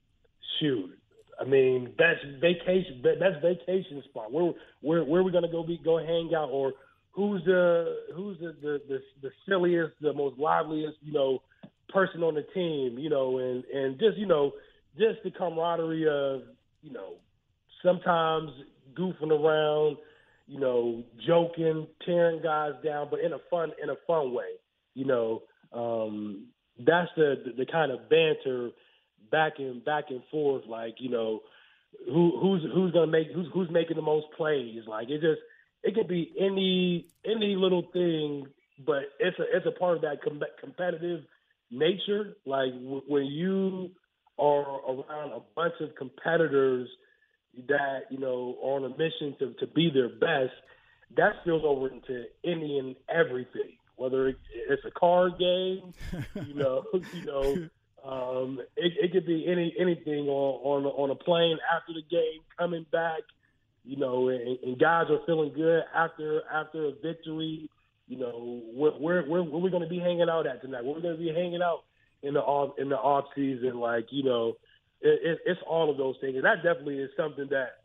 [0.59, 0.91] shoot.
[1.39, 4.31] I mean, best vacation, best vacation spot.
[4.31, 6.73] Where where where are we gonna go be go hang out, or
[7.11, 11.41] who's the who's the the the, the silliest, the most liveliest, you know,
[11.89, 14.51] person on the team, you know, and and just you know,
[14.97, 16.41] just the camaraderie of
[16.81, 17.15] you know,
[17.83, 18.51] sometimes
[18.97, 19.97] goofing around,
[20.47, 24.53] you know, joking, tearing guys down, but in a fun in a fun way,
[24.97, 25.43] you know.
[25.71, 26.47] Um,
[26.79, 28.69] that's the, the the kind of banter
[29.31, 31.41] back and back and forth, like you know,
[32.05, 34.81] who who's who's gonna make who's who's making the most plays.
[34.87, 35.41] Like it just
[35.83, 38.47] it could be any any little thing,
[38.85, 41.21] but it's a it's a part of that com- competitive
[41.71, 42.35] nature.
[42.45, 43.91] Like w- when you
[44.39, 46.89] are around a bunch of competitors
[47.67, 50.53] that you know are on a mission to to be their best,
[51.15, 53.76] that spills over into any and everything.
[53.97, 54.35] Whether
[54.69, 55.93] it's a card game,
[56.35, 56.83] you know,
[57.13, 57.67] you know,
[58.05, 62.41] um, it, it could be any anything on on on a plane after the game,
[62.57, 63.21] coming back,
[63.83, 67.69] you know, and, and guys are feeling good after after a victory.
[68.07, 70.85] You know, where where where, where we going to be hanging out at tonight?
[70.85, 71.83] Where we going to be hanging out
[72.21, 73.79] in the off in the off season?
[73.79, 74.53] Like you know,
[75.01, 77.79] it, it, it's all of those things, and that definitely is something that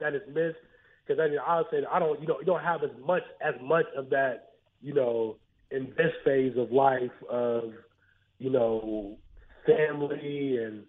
[0.00, 0.58] that is missed.
[1.06, 3.54] Because I mean, I'll say I don't you know you don't have as much as
[3.62, 4.49] much of that
[4.80, 5.36] you know
[5.70, 7.72] in this phase of life of
[8.38, 9.16] you know
[9.66, 10.84] family and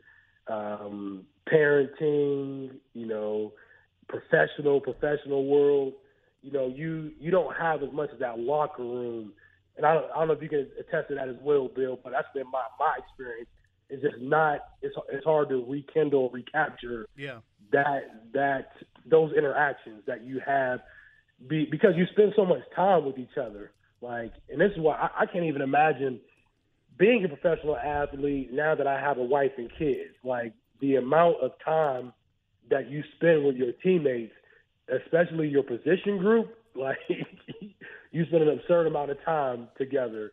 [0.47, 3.53] um, parenting, you know,
[4.07, 5.93] professional professional world,
[6.41, 9.33] you know, you you don't have as much of that locker room.
[9.77, 11.97] And I don't, I don't know if you can attest to that as well, Bill,
[12.03, 13.49] but that's been my my experience.
[13.89, 14.59] It's just not.
[14.81, 17.07] It's it's hard to rekindle, recapture.
[17.17, 17.39] Yeah.
[17.71, 18.71] That that
[19.09, 20.81] those interactions that you have,
[21.47, 23.71] be, because you spend so much time with each other.
[24.01, 26.19] Like, and this is why I, I can't even imagine
[26.97, 31.37] being a professional athlete, now that I have a wife and kids, like the amount
[31.41, 32.13] of time
[32.69, 34.33] that you spend with your teammates,
[35.03, 36.97] especially your position group, like
[38.11, 40.31] you spend an absurd amount of time together.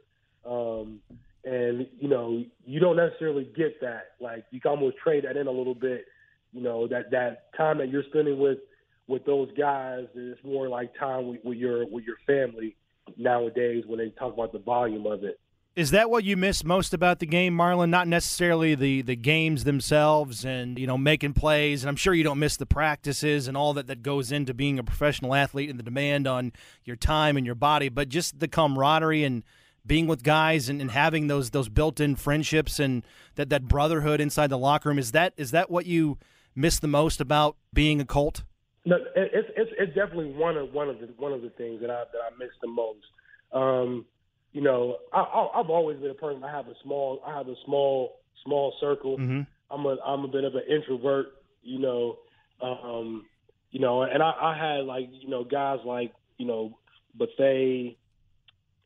[0.49, 1.01] Um,
[1.45, 4.13] and you know, you don't necessarily get that.
[4.21, 6.05] Like you can almost trade that in a little bit.
[6.53, 8.59] You know, that that time that you're spending with
[9.07, 12.77] with those guys is more like time with, with your with your family
[13.17, 15.41] nowadays when they talk about the volume of it.
[15.77, 17.89] Is that what you miss most about the game, Marlin?
[17.89, 21.85] Not necessarily the, the games themselves and, you know, making plays.
[21.85, 24.81] And I'm sure you don't miss the practices and all that, that goes into being
[24.81, 26.53] a professional athlete and the demand on
[26.85, 29.45] your time and your body, but just the camaraderie and
[29.87, 33.05] being with guys and, and having those those built in friendships and
[33.37, 34.99] that, that brotherhood inside the locker room.
[34.99, 36.19] Is that is that what you
[36.57, 38.43] miss the most about being a Colt?
[38.89, 41.91] No, it's it's, it's definitely one of one of the one of the things that
[41.91, 43.05] I that I miss the most.
[43.53, 44.07] Um,
[44.53, 46.43] you know, I, have always been a person.
[46.43, 49.19] I have a small, I have a small, small circle.
[49.19, 49.43] Mm-hmm.
[49.71, 51.27] I'm a, I'm a bit of an introvert.
[51.63, 52.17] You know,
[52.63, 53.27] um,
[53.71, 56.79] you know, and I, I had like, you know, guys like, you know,
[57.15, 57.93] Bethea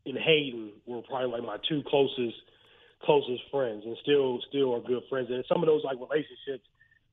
[0.05, 2.35] and Hayden were probably like my two closest,
[3.05, 5.29] closest friends, and still, still are good friends.
[5.31, 6.67] And some of those like relationships,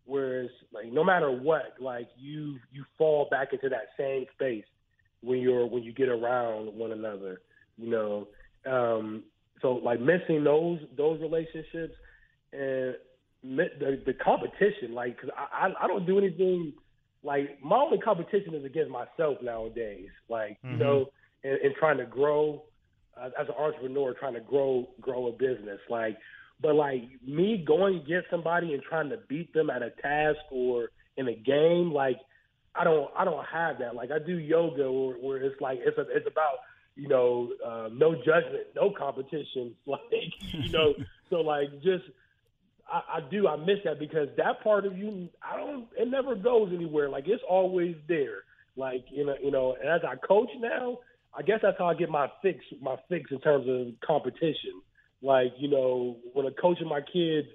[0.09, 4.65] whereas like no matter what, like you, you fall back into that same space
[5.21, 7.41] when you're when you get around one another.
[7.77, 8.27] You know,
[8.69, 9.23] um,
[9.61, 11.93] so like missing those those relationships
[12.51, 12.95] and
[13.43, 16.73] the the competition, like because I, I I don't do anything
[17.23, 20.09] like my only competition is against myself nowadays.
[20.29, 20.71] Like mm-hmm.
[20.71, 21.05] you know,
[21.43, 22.63] and, and trying to grow
[23.19, 25.79] uh, as an entrepreneur, trying to grow grow a business.
[25.89, 26.17] Like,
[26.61, 30.89] but like me going against somebody and trying to beat them at a task or
[31.17, 32.17] in a game, like
[32.75, 33.95] I don't I don't have that.
[33.95, 36.55] Like I do yoga where, where it's like it's a, it's about
[36.95, 39.75] you know, uh, no judgment, no competition.
[39.85, 40.93] Like, you know,
[41.29, 42.03] so like just
[42.91, 46.35] I, I do I miss that because that part of you I don't it never
[46.35, 47.09] goes anywhere.
[47.09, 48.43] Like it's always there.
[48.75, 50.99] Like you know, you know, and as I coach now,
[51.37, 54.81] I guess that's how I get my fix, my fix in terms of competition.
[55.21, 57.47] Like you know, when I'm coaching my kids,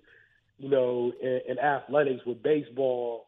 [0.58, 3.26] you know, in, in athletics with baseball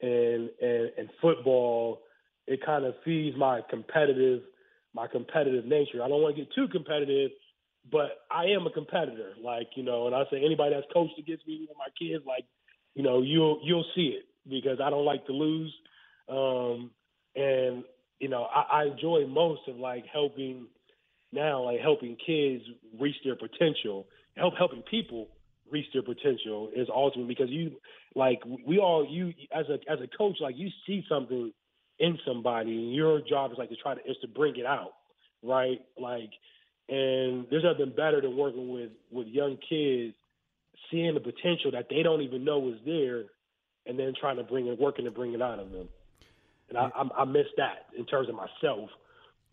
[0.00, 2.02] and and, and football,
[2.46, 4.42] it kind of feeds my competitive
[4.94, 6.02] my competitive nature.
[6.02, 7.30] I don't want to get too competitive,
[7.90, 9.32] but I am a competitor.
[9.42, 12.44] Like you know, and I say anybody that's coached against me with my kids, like
[12.94, 15.74] you know, you'll you'll see it because I don't like to lose.
[16.28, 16.90] Um,
[17.36, 17.84] and
[18.18, 20.66] you know, I, I enjoy most of like helping
[21.32, 22.64] now, like helping kids
[22.98, 24.06] reach their potential,
[24.36, 25.28] help helping people
[25.70, 27.72] reach their potential is ultimate because you
[28.14, 31.52] like we all you as a as a coach like you see something
[31.98, 34.92] in somebody and your job is like to try to is to bring it out
[35.42, 35.80] right?
[36.00, 36.30] Like
[36.88, 40.14] and there's nothing better than working with with young kids
[40.90, 43.24] seeing the potential that they don't even know is there
[43.86, 45.88] and then trying to bring it working to bring it out of them.
[46.68, 48.90] And I, I, I miss that in terms of myself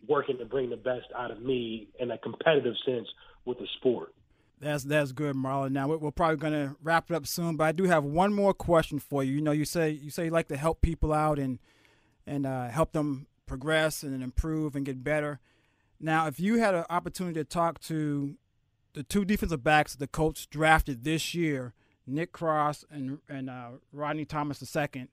[0.06, 3.08] working to bring the best out of me in a competitive sense
[3.44, 4.12] with the sport
[4.60, 5.72] that's that's good, Marlin.
[5.72, 8.32] Now we're, we're probably going to wrap it up soon, but I do have one
[8.32, 9.34] more question for you.
[9.34, 11.58] You know, you say you say you like to help people out and
[12.26, 15.40] and uh, help them progress and improve and get better.
[16.00, 18.36] Now, if you had an opportunity to talk to
[18.94, 21.74] the two defensive backs the Colts drafted this year,
[22.06, 25.08] Nick Cross and and uh, Rodney Thomas II,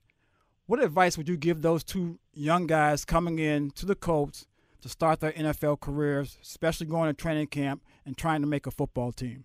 [0.66, 4.46] what advice would you give those two young guys coming in to the Colts
[4.84, 8.70] to start their NFL careers, especially going to training camp and trying to make a
[8.70, 9.44] football team?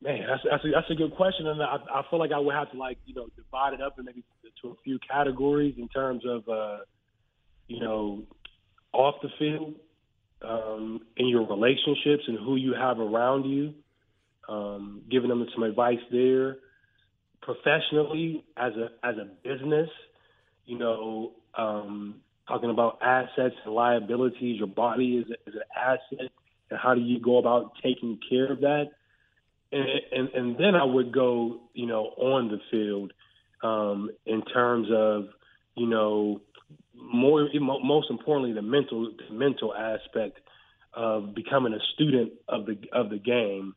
[0.00, 2.54] Man, that's that's a, that's a good question, and I, I feel like I would
[2.54, 4.22] have to like you know divide it up in maybe
[4.62, 6.78] to a few categories in terms of uh,
[7.66, 8.22] you know
[8.92, 9.74] off the field,
[10.42, 13.74] um, in your relationships and who you have around you,
[14.48, 16.58] um, giving them some advice there.
[17.42, 19.90] Professionally, as a as a business,
[20.66, 24.58] you know, um, talking about assets and liabilities.
[24.58, 26.30] Your body is, is an asset,
[26.70, 28.84] and how do you go about taking care of that?
[29.72, 33.12] And, and, and then I would go, you know, on the field
[33.62, 35.26] um, in terms of,
[35.74, 36.40] you know,
[36.94, 40.38] more most importantly the mental the mental aspect
[40.94, 43.74] of becoming a student of the of the game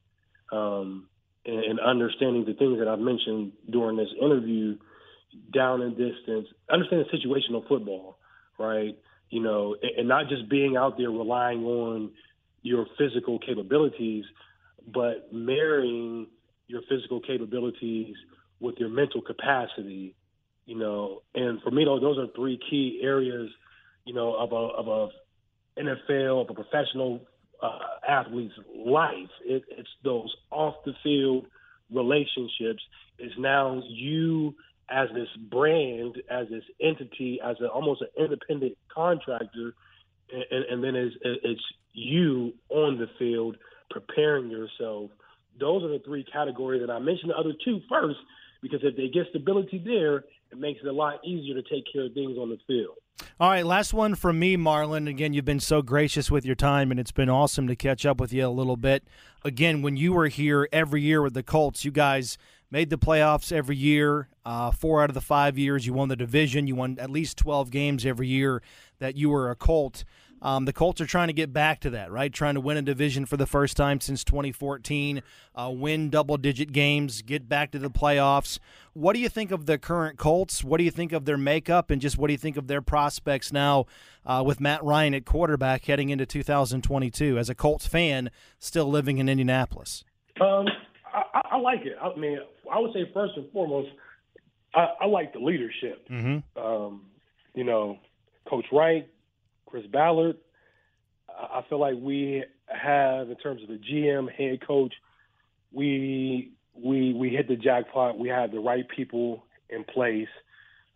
[0.51, 1.07] um,
[1.45, 4.77] and, and understanding the things that I've mentioned during this interview
[5.53, 8.18] down in distance, understanding situational football
[8.59, 8.97] right?
[9.29, 12.11] You know, and not just being out there relying on
[12.61, 14.25] your physical capabilities,
[14.87, 16.27] but marrying
[16.67, 18.15] your physical capabilities
[18.59, 20.15] with your mental capacity,
[20.65, 21.21] you know.
[21.33, 23.49] And for me, those those are three key areas,
[24.05, 27.21] you know, of a of a NFL of a professional
[27.61, 29.29] uh, athlete's life.
[29.45, 31.47] It, it's those off the field
[31.91, 32.83] relationships.
[33.17, 34.55] Is now you
[34.91, 39.73] as this brand, as this entity, as a, almost an independent contractor,
[40.31, 41.61] and, and then it's, it's
[41.93, 43.57] you on the field
[43.89, 45.11] preparing yourself.
[45.59, 48.19] Those are the three categories that I mentioned the other two first,
[48.61, 50.17] because if they get stability there,
[50.51, 52.97] it makes it a lot easier to take care of things on the field.
[53.39, 55.07] All right, last one from me, Marlin.
[55.07, 58.19] Again, you've been so gracious with your time, and it's been awesome to catch up
[58.19, 59.03] with you a little bit.
[59.43, 62.37] Again, when you were here every year with the Colts, you guys
[62.71, 64.29] made the playoffs every year.
[64.45, 66.67] Uh, four out of the five years, you won the division.
[66.67, 68.61] You won at least 12 games every year
[68.99, 70.03] that you were a Colt.
[70.41, 72.31] Um, the Colts are trying to get back to that, right?
[72.31, 75.21] Trying to win a division for the first time since 2014,
[75.55, 78.57] uh, win double digit games, get back to the playoffs.
[78.93, 80.63] What do you think of the current Colts?
[80.63, 81.91] What do you think of their makeup?
[81.91, 83.85] And just what do you think of their prospects now
[84.25, 89.17] uh, with Matt Ryan at quarterback heading into 2022 as a Colts fan still living
[89.17, 90.05] in Indianapolis?
[90.39, 90.67] Um,
[91.13, 91.95] I, I like it.
[92.01, 92.39] I mean,
[92.71, 93.89] I would say first and foremost,
[94.73, 96.07] I, I like the leadership.
[96.09, 96.59] Mm-hmm.
[96.61, 97.05] Um,
[97.55, 97.97] you know,
[98.47, 99.07] Coach Reich,
[99.65, 100.37] Chris Ballard.
[101.29, 104.93] I feel like we have, in terms of the GM, head coach,
[105.71, 108.17] we we we hit the jackpot.
[108.17, 110.27] We have the right people in place,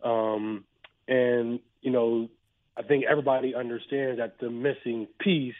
[0.02, 0.64] um,
[1.08, 2.28] and you know,
[2.76, 5.54] I think everybody understands that the missing piece,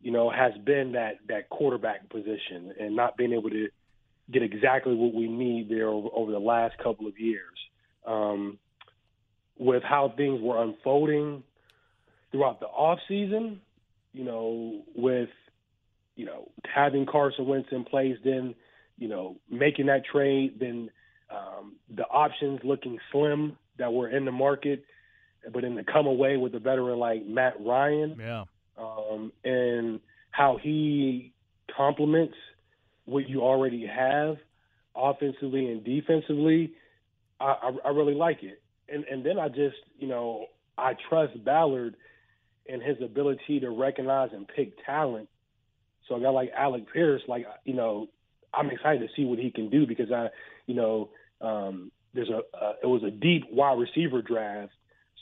[0.00, 3.68] you know, has been that that quarterback position and not being able to
[4.30, 7.56] get exactly what we need there over, over the last couple of years.
[8.06, 8.58] Um,
[9.58, 11.42] with how things were unfolding
[12.30, 13.60] throughout the off season,
[14.12, 15.30] you know, with
[16.14, 18.54] you know having Carson Wentz in place, then
[18.98, 20.90] you know making that trade, then
[21.30, 24.84] um, the options looking slim that were in the market,
[25.52, 28.44] but then to come away with a veteran like Matt Ryan, yeah,
[28.78, 30.00] um, and
[30.30, 31.32] how he
[31.74, 32.34] complements
[33.04, 34.36] what you already have
[34.94, 36.72] offensively and defensively,
[37.40, 38.60] I, I, I really like it.
[38.88, 41.96] And and then I just you know I trust Ballard
[42.68, 45.28] and his ability to recognize and pick talent.
[46.08, 48.08] So a guy like Alec Pierce, like you know,
[48.54, 50.28] I'm excited to see what he can do because I,
[50.66, 51.10] you know,
[51.40, 54.72] um, there's a uh, it was a deep wide receiver draft.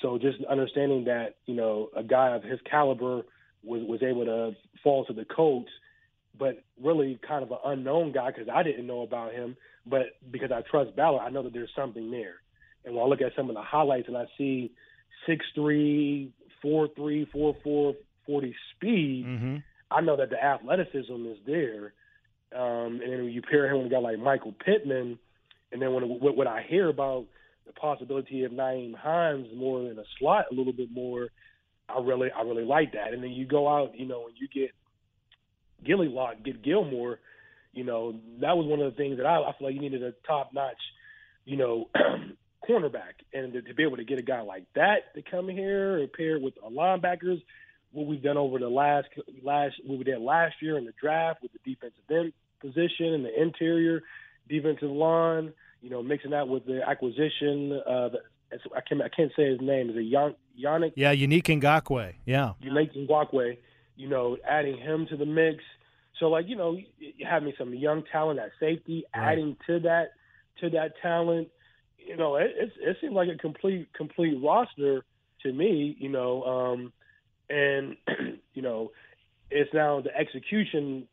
[0.03, 3.23] So just understanding that you know a guy of his caliber
[3.67, 4.53] was was able to
[4.83, 5.71] fall to the Colts,
[6.39, 9.57] but really kind of an unknown guy because I didn't know about him.
[9.85, 12.37] But because I trust Ballard, I know that there's something there.
[12.85, 14.73] And when I look at some of the highlights and I see
[15.27, 17.95] six three, four three, four four,
[18.27, 19.57] forty speed, Mm-hmm.
[19.91, 21.93] I know that the athleticism is there.
[22.55, 25.19] Um, and then when you pair him with a guy like Michael Pittman,
[25.73, 27.27] and then when what, what I hear about
[27.67, 31.29] the possibility of Nyheim Hines more in a slot a little bit more,
[31.89, 33.13] I really I really like that.
[33.13, 34.73] And then you go out, you know, and you get
[35.85, 37.21] Gilly Lock, get Gilmore,
[37.73, 40.03] you know, that was one of the things that I, I feel like you needed
[40.03, 40.81] a top notch,
[41.45, 41.91] you know,
[42.69, 45.99] cornerback, and to, to be able to get a guy like that to come here
[45.99, 47.41] and pair with our linebackers,
[47.93, 49.09] what we've done over the last
[49.43, 53.25] last what we did last year in the draft with the defensive end position and
[53.25, 54.03] the interior
[54.49, 57.71] defensive line, you know, mixing that with the acquisition.
[57.71, 58.21] The,
[58.75, 59.91] I can't I can't say his name.
[59.91, 60.93] Is it Yan, Yannick?
[60.97, 62.15] Yeah, Unique Ngakoue.
[62.25, 62.53] Yeah.
[62.63, 63.59] Yannick Ngakoue,
[63.97, 65.63] you know, adding him to the mix.
[66.19, 66.79] So like, you know,
[67.29, 69.33] having some young talent at safety, Right.
[69.33, 70.13] adding to that
[70.61, 71.49] to that talent.
[71.99, 75.05] You know, it it, it seemed like a complete complete roster
[75.43, 75.97] to me.
[75.99, 76.93] You know, um,
[77.51, 77.97] and
[78.55, 78.93] you know,
[79.51, 81.07] it's now the execution,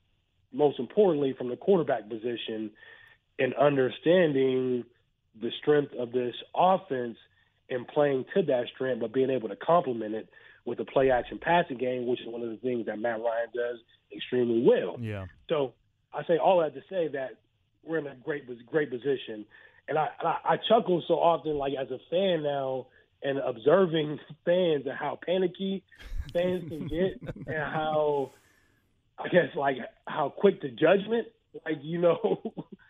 [0.53, 2.71] most importantly, from the quarterback position,
[3.39, 4.85] and understanding
[5.41, 7.17] the strength of this offense
[7.70, 10.30] and playing to that strength, but being able to complement it
[10.66, 13.49] with a play action passing game, which is one of the things that Matt Ryan
[13.53, 13.80] does
[14.16, 14.97] extremely well.
[14.99, 15.26] Yeah.
[15.49, 15.74] So
[16.14, 17.39] I say all that to say that
[17.84, 19.45] we're in a great great position,
[19.88, 22.88] and I I, I chuckle so often, like as a fan now,
[23.22, 25.84] and observing fans and how panicky
[26.32, 28.32] fans can get, and how
[29.18, 31.28] I guess like how quick to judgment.
[31.66, 32.41] Like you know,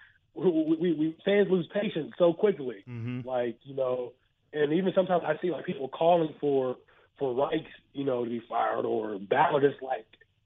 [0.36, 2.84] we, we, we fans lose patience so quickly.
[2.88, 3.28] Mm-hmm.
[3.28, 4.14] Like you know,
[4.54, 6.78] and even sometimes I see like people calling for
[7.20, 9.64] for Reichs, you know, to be fired or Ballard.
[9.64, 10.06] It's like,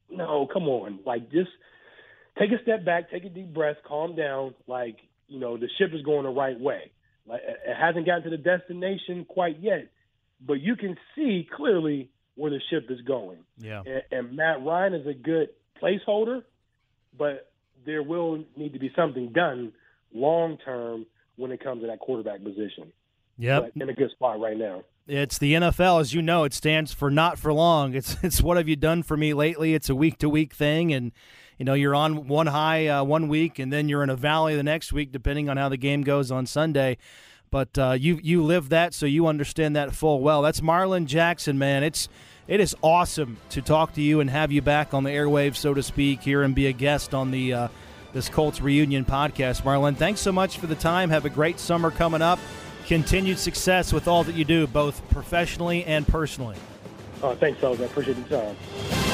[0.09, 1.49] no, come on, like just
[2.39, 4.53] take a step back, take a deep breath, calm down.
[4.67, 4.97] Like
[5.27, 6.91] you know, the ship is going the right way.
[7.27, 9.89] Like it it hasn't gotten to the destination quite yet,
[10.45, 13.39] but you can see clearly where the ship is going.
[13.57, 13.81] Yeah.
[13.85, 15.49] And, and Matt Ryan is a good
[15.81, 16.43] placeholder,
[17.17, 17.51] but
[17.85, 19.73] there will need to be something done
[20.13, 21.05] long term
[21.35, 22.91] when it comes to that quarterback position.
[23.37, 23.73] Yep.
[23.75, 24.83] In a good spot right now.
[25.07, 26.43] It's the NFL, as you know.
[26.43, 27.93] It stands for not for long.
[27.93, 29.73] It's it's what have you done for me lately?
[29.73, 31.11] It's a week to week thing, and
[31.57, 34.55] you know you're on one high uh, one week, and then you're in a valley
[34.55, 36.97] the next week, depending on how the game goes on Sunday.
[37.49, 40.41] But uh, you you live that, so you understand that full well.
[40.41, 41.83] That's Marlin Jackson, man.
[41.83, 42.09] It's
[42.47, 45.73] it is awesome to talk to you and have you back on the airwaves, so
[45.73, 47.67] to speak, here and be a guest on the uh,
[48.11, 49.63] this Colts reunion podcast.
[49.63, 51.09] Marlin, thanks so much for the time.
[51.09, 52.39] Have a great summer coming up.
[52.87, 56.55] Continued success with all that you do, both professionally and personally.
[57.21, 57.81] Uh, thanks, fellas.
[57.81, 59.06] I appreciate the time.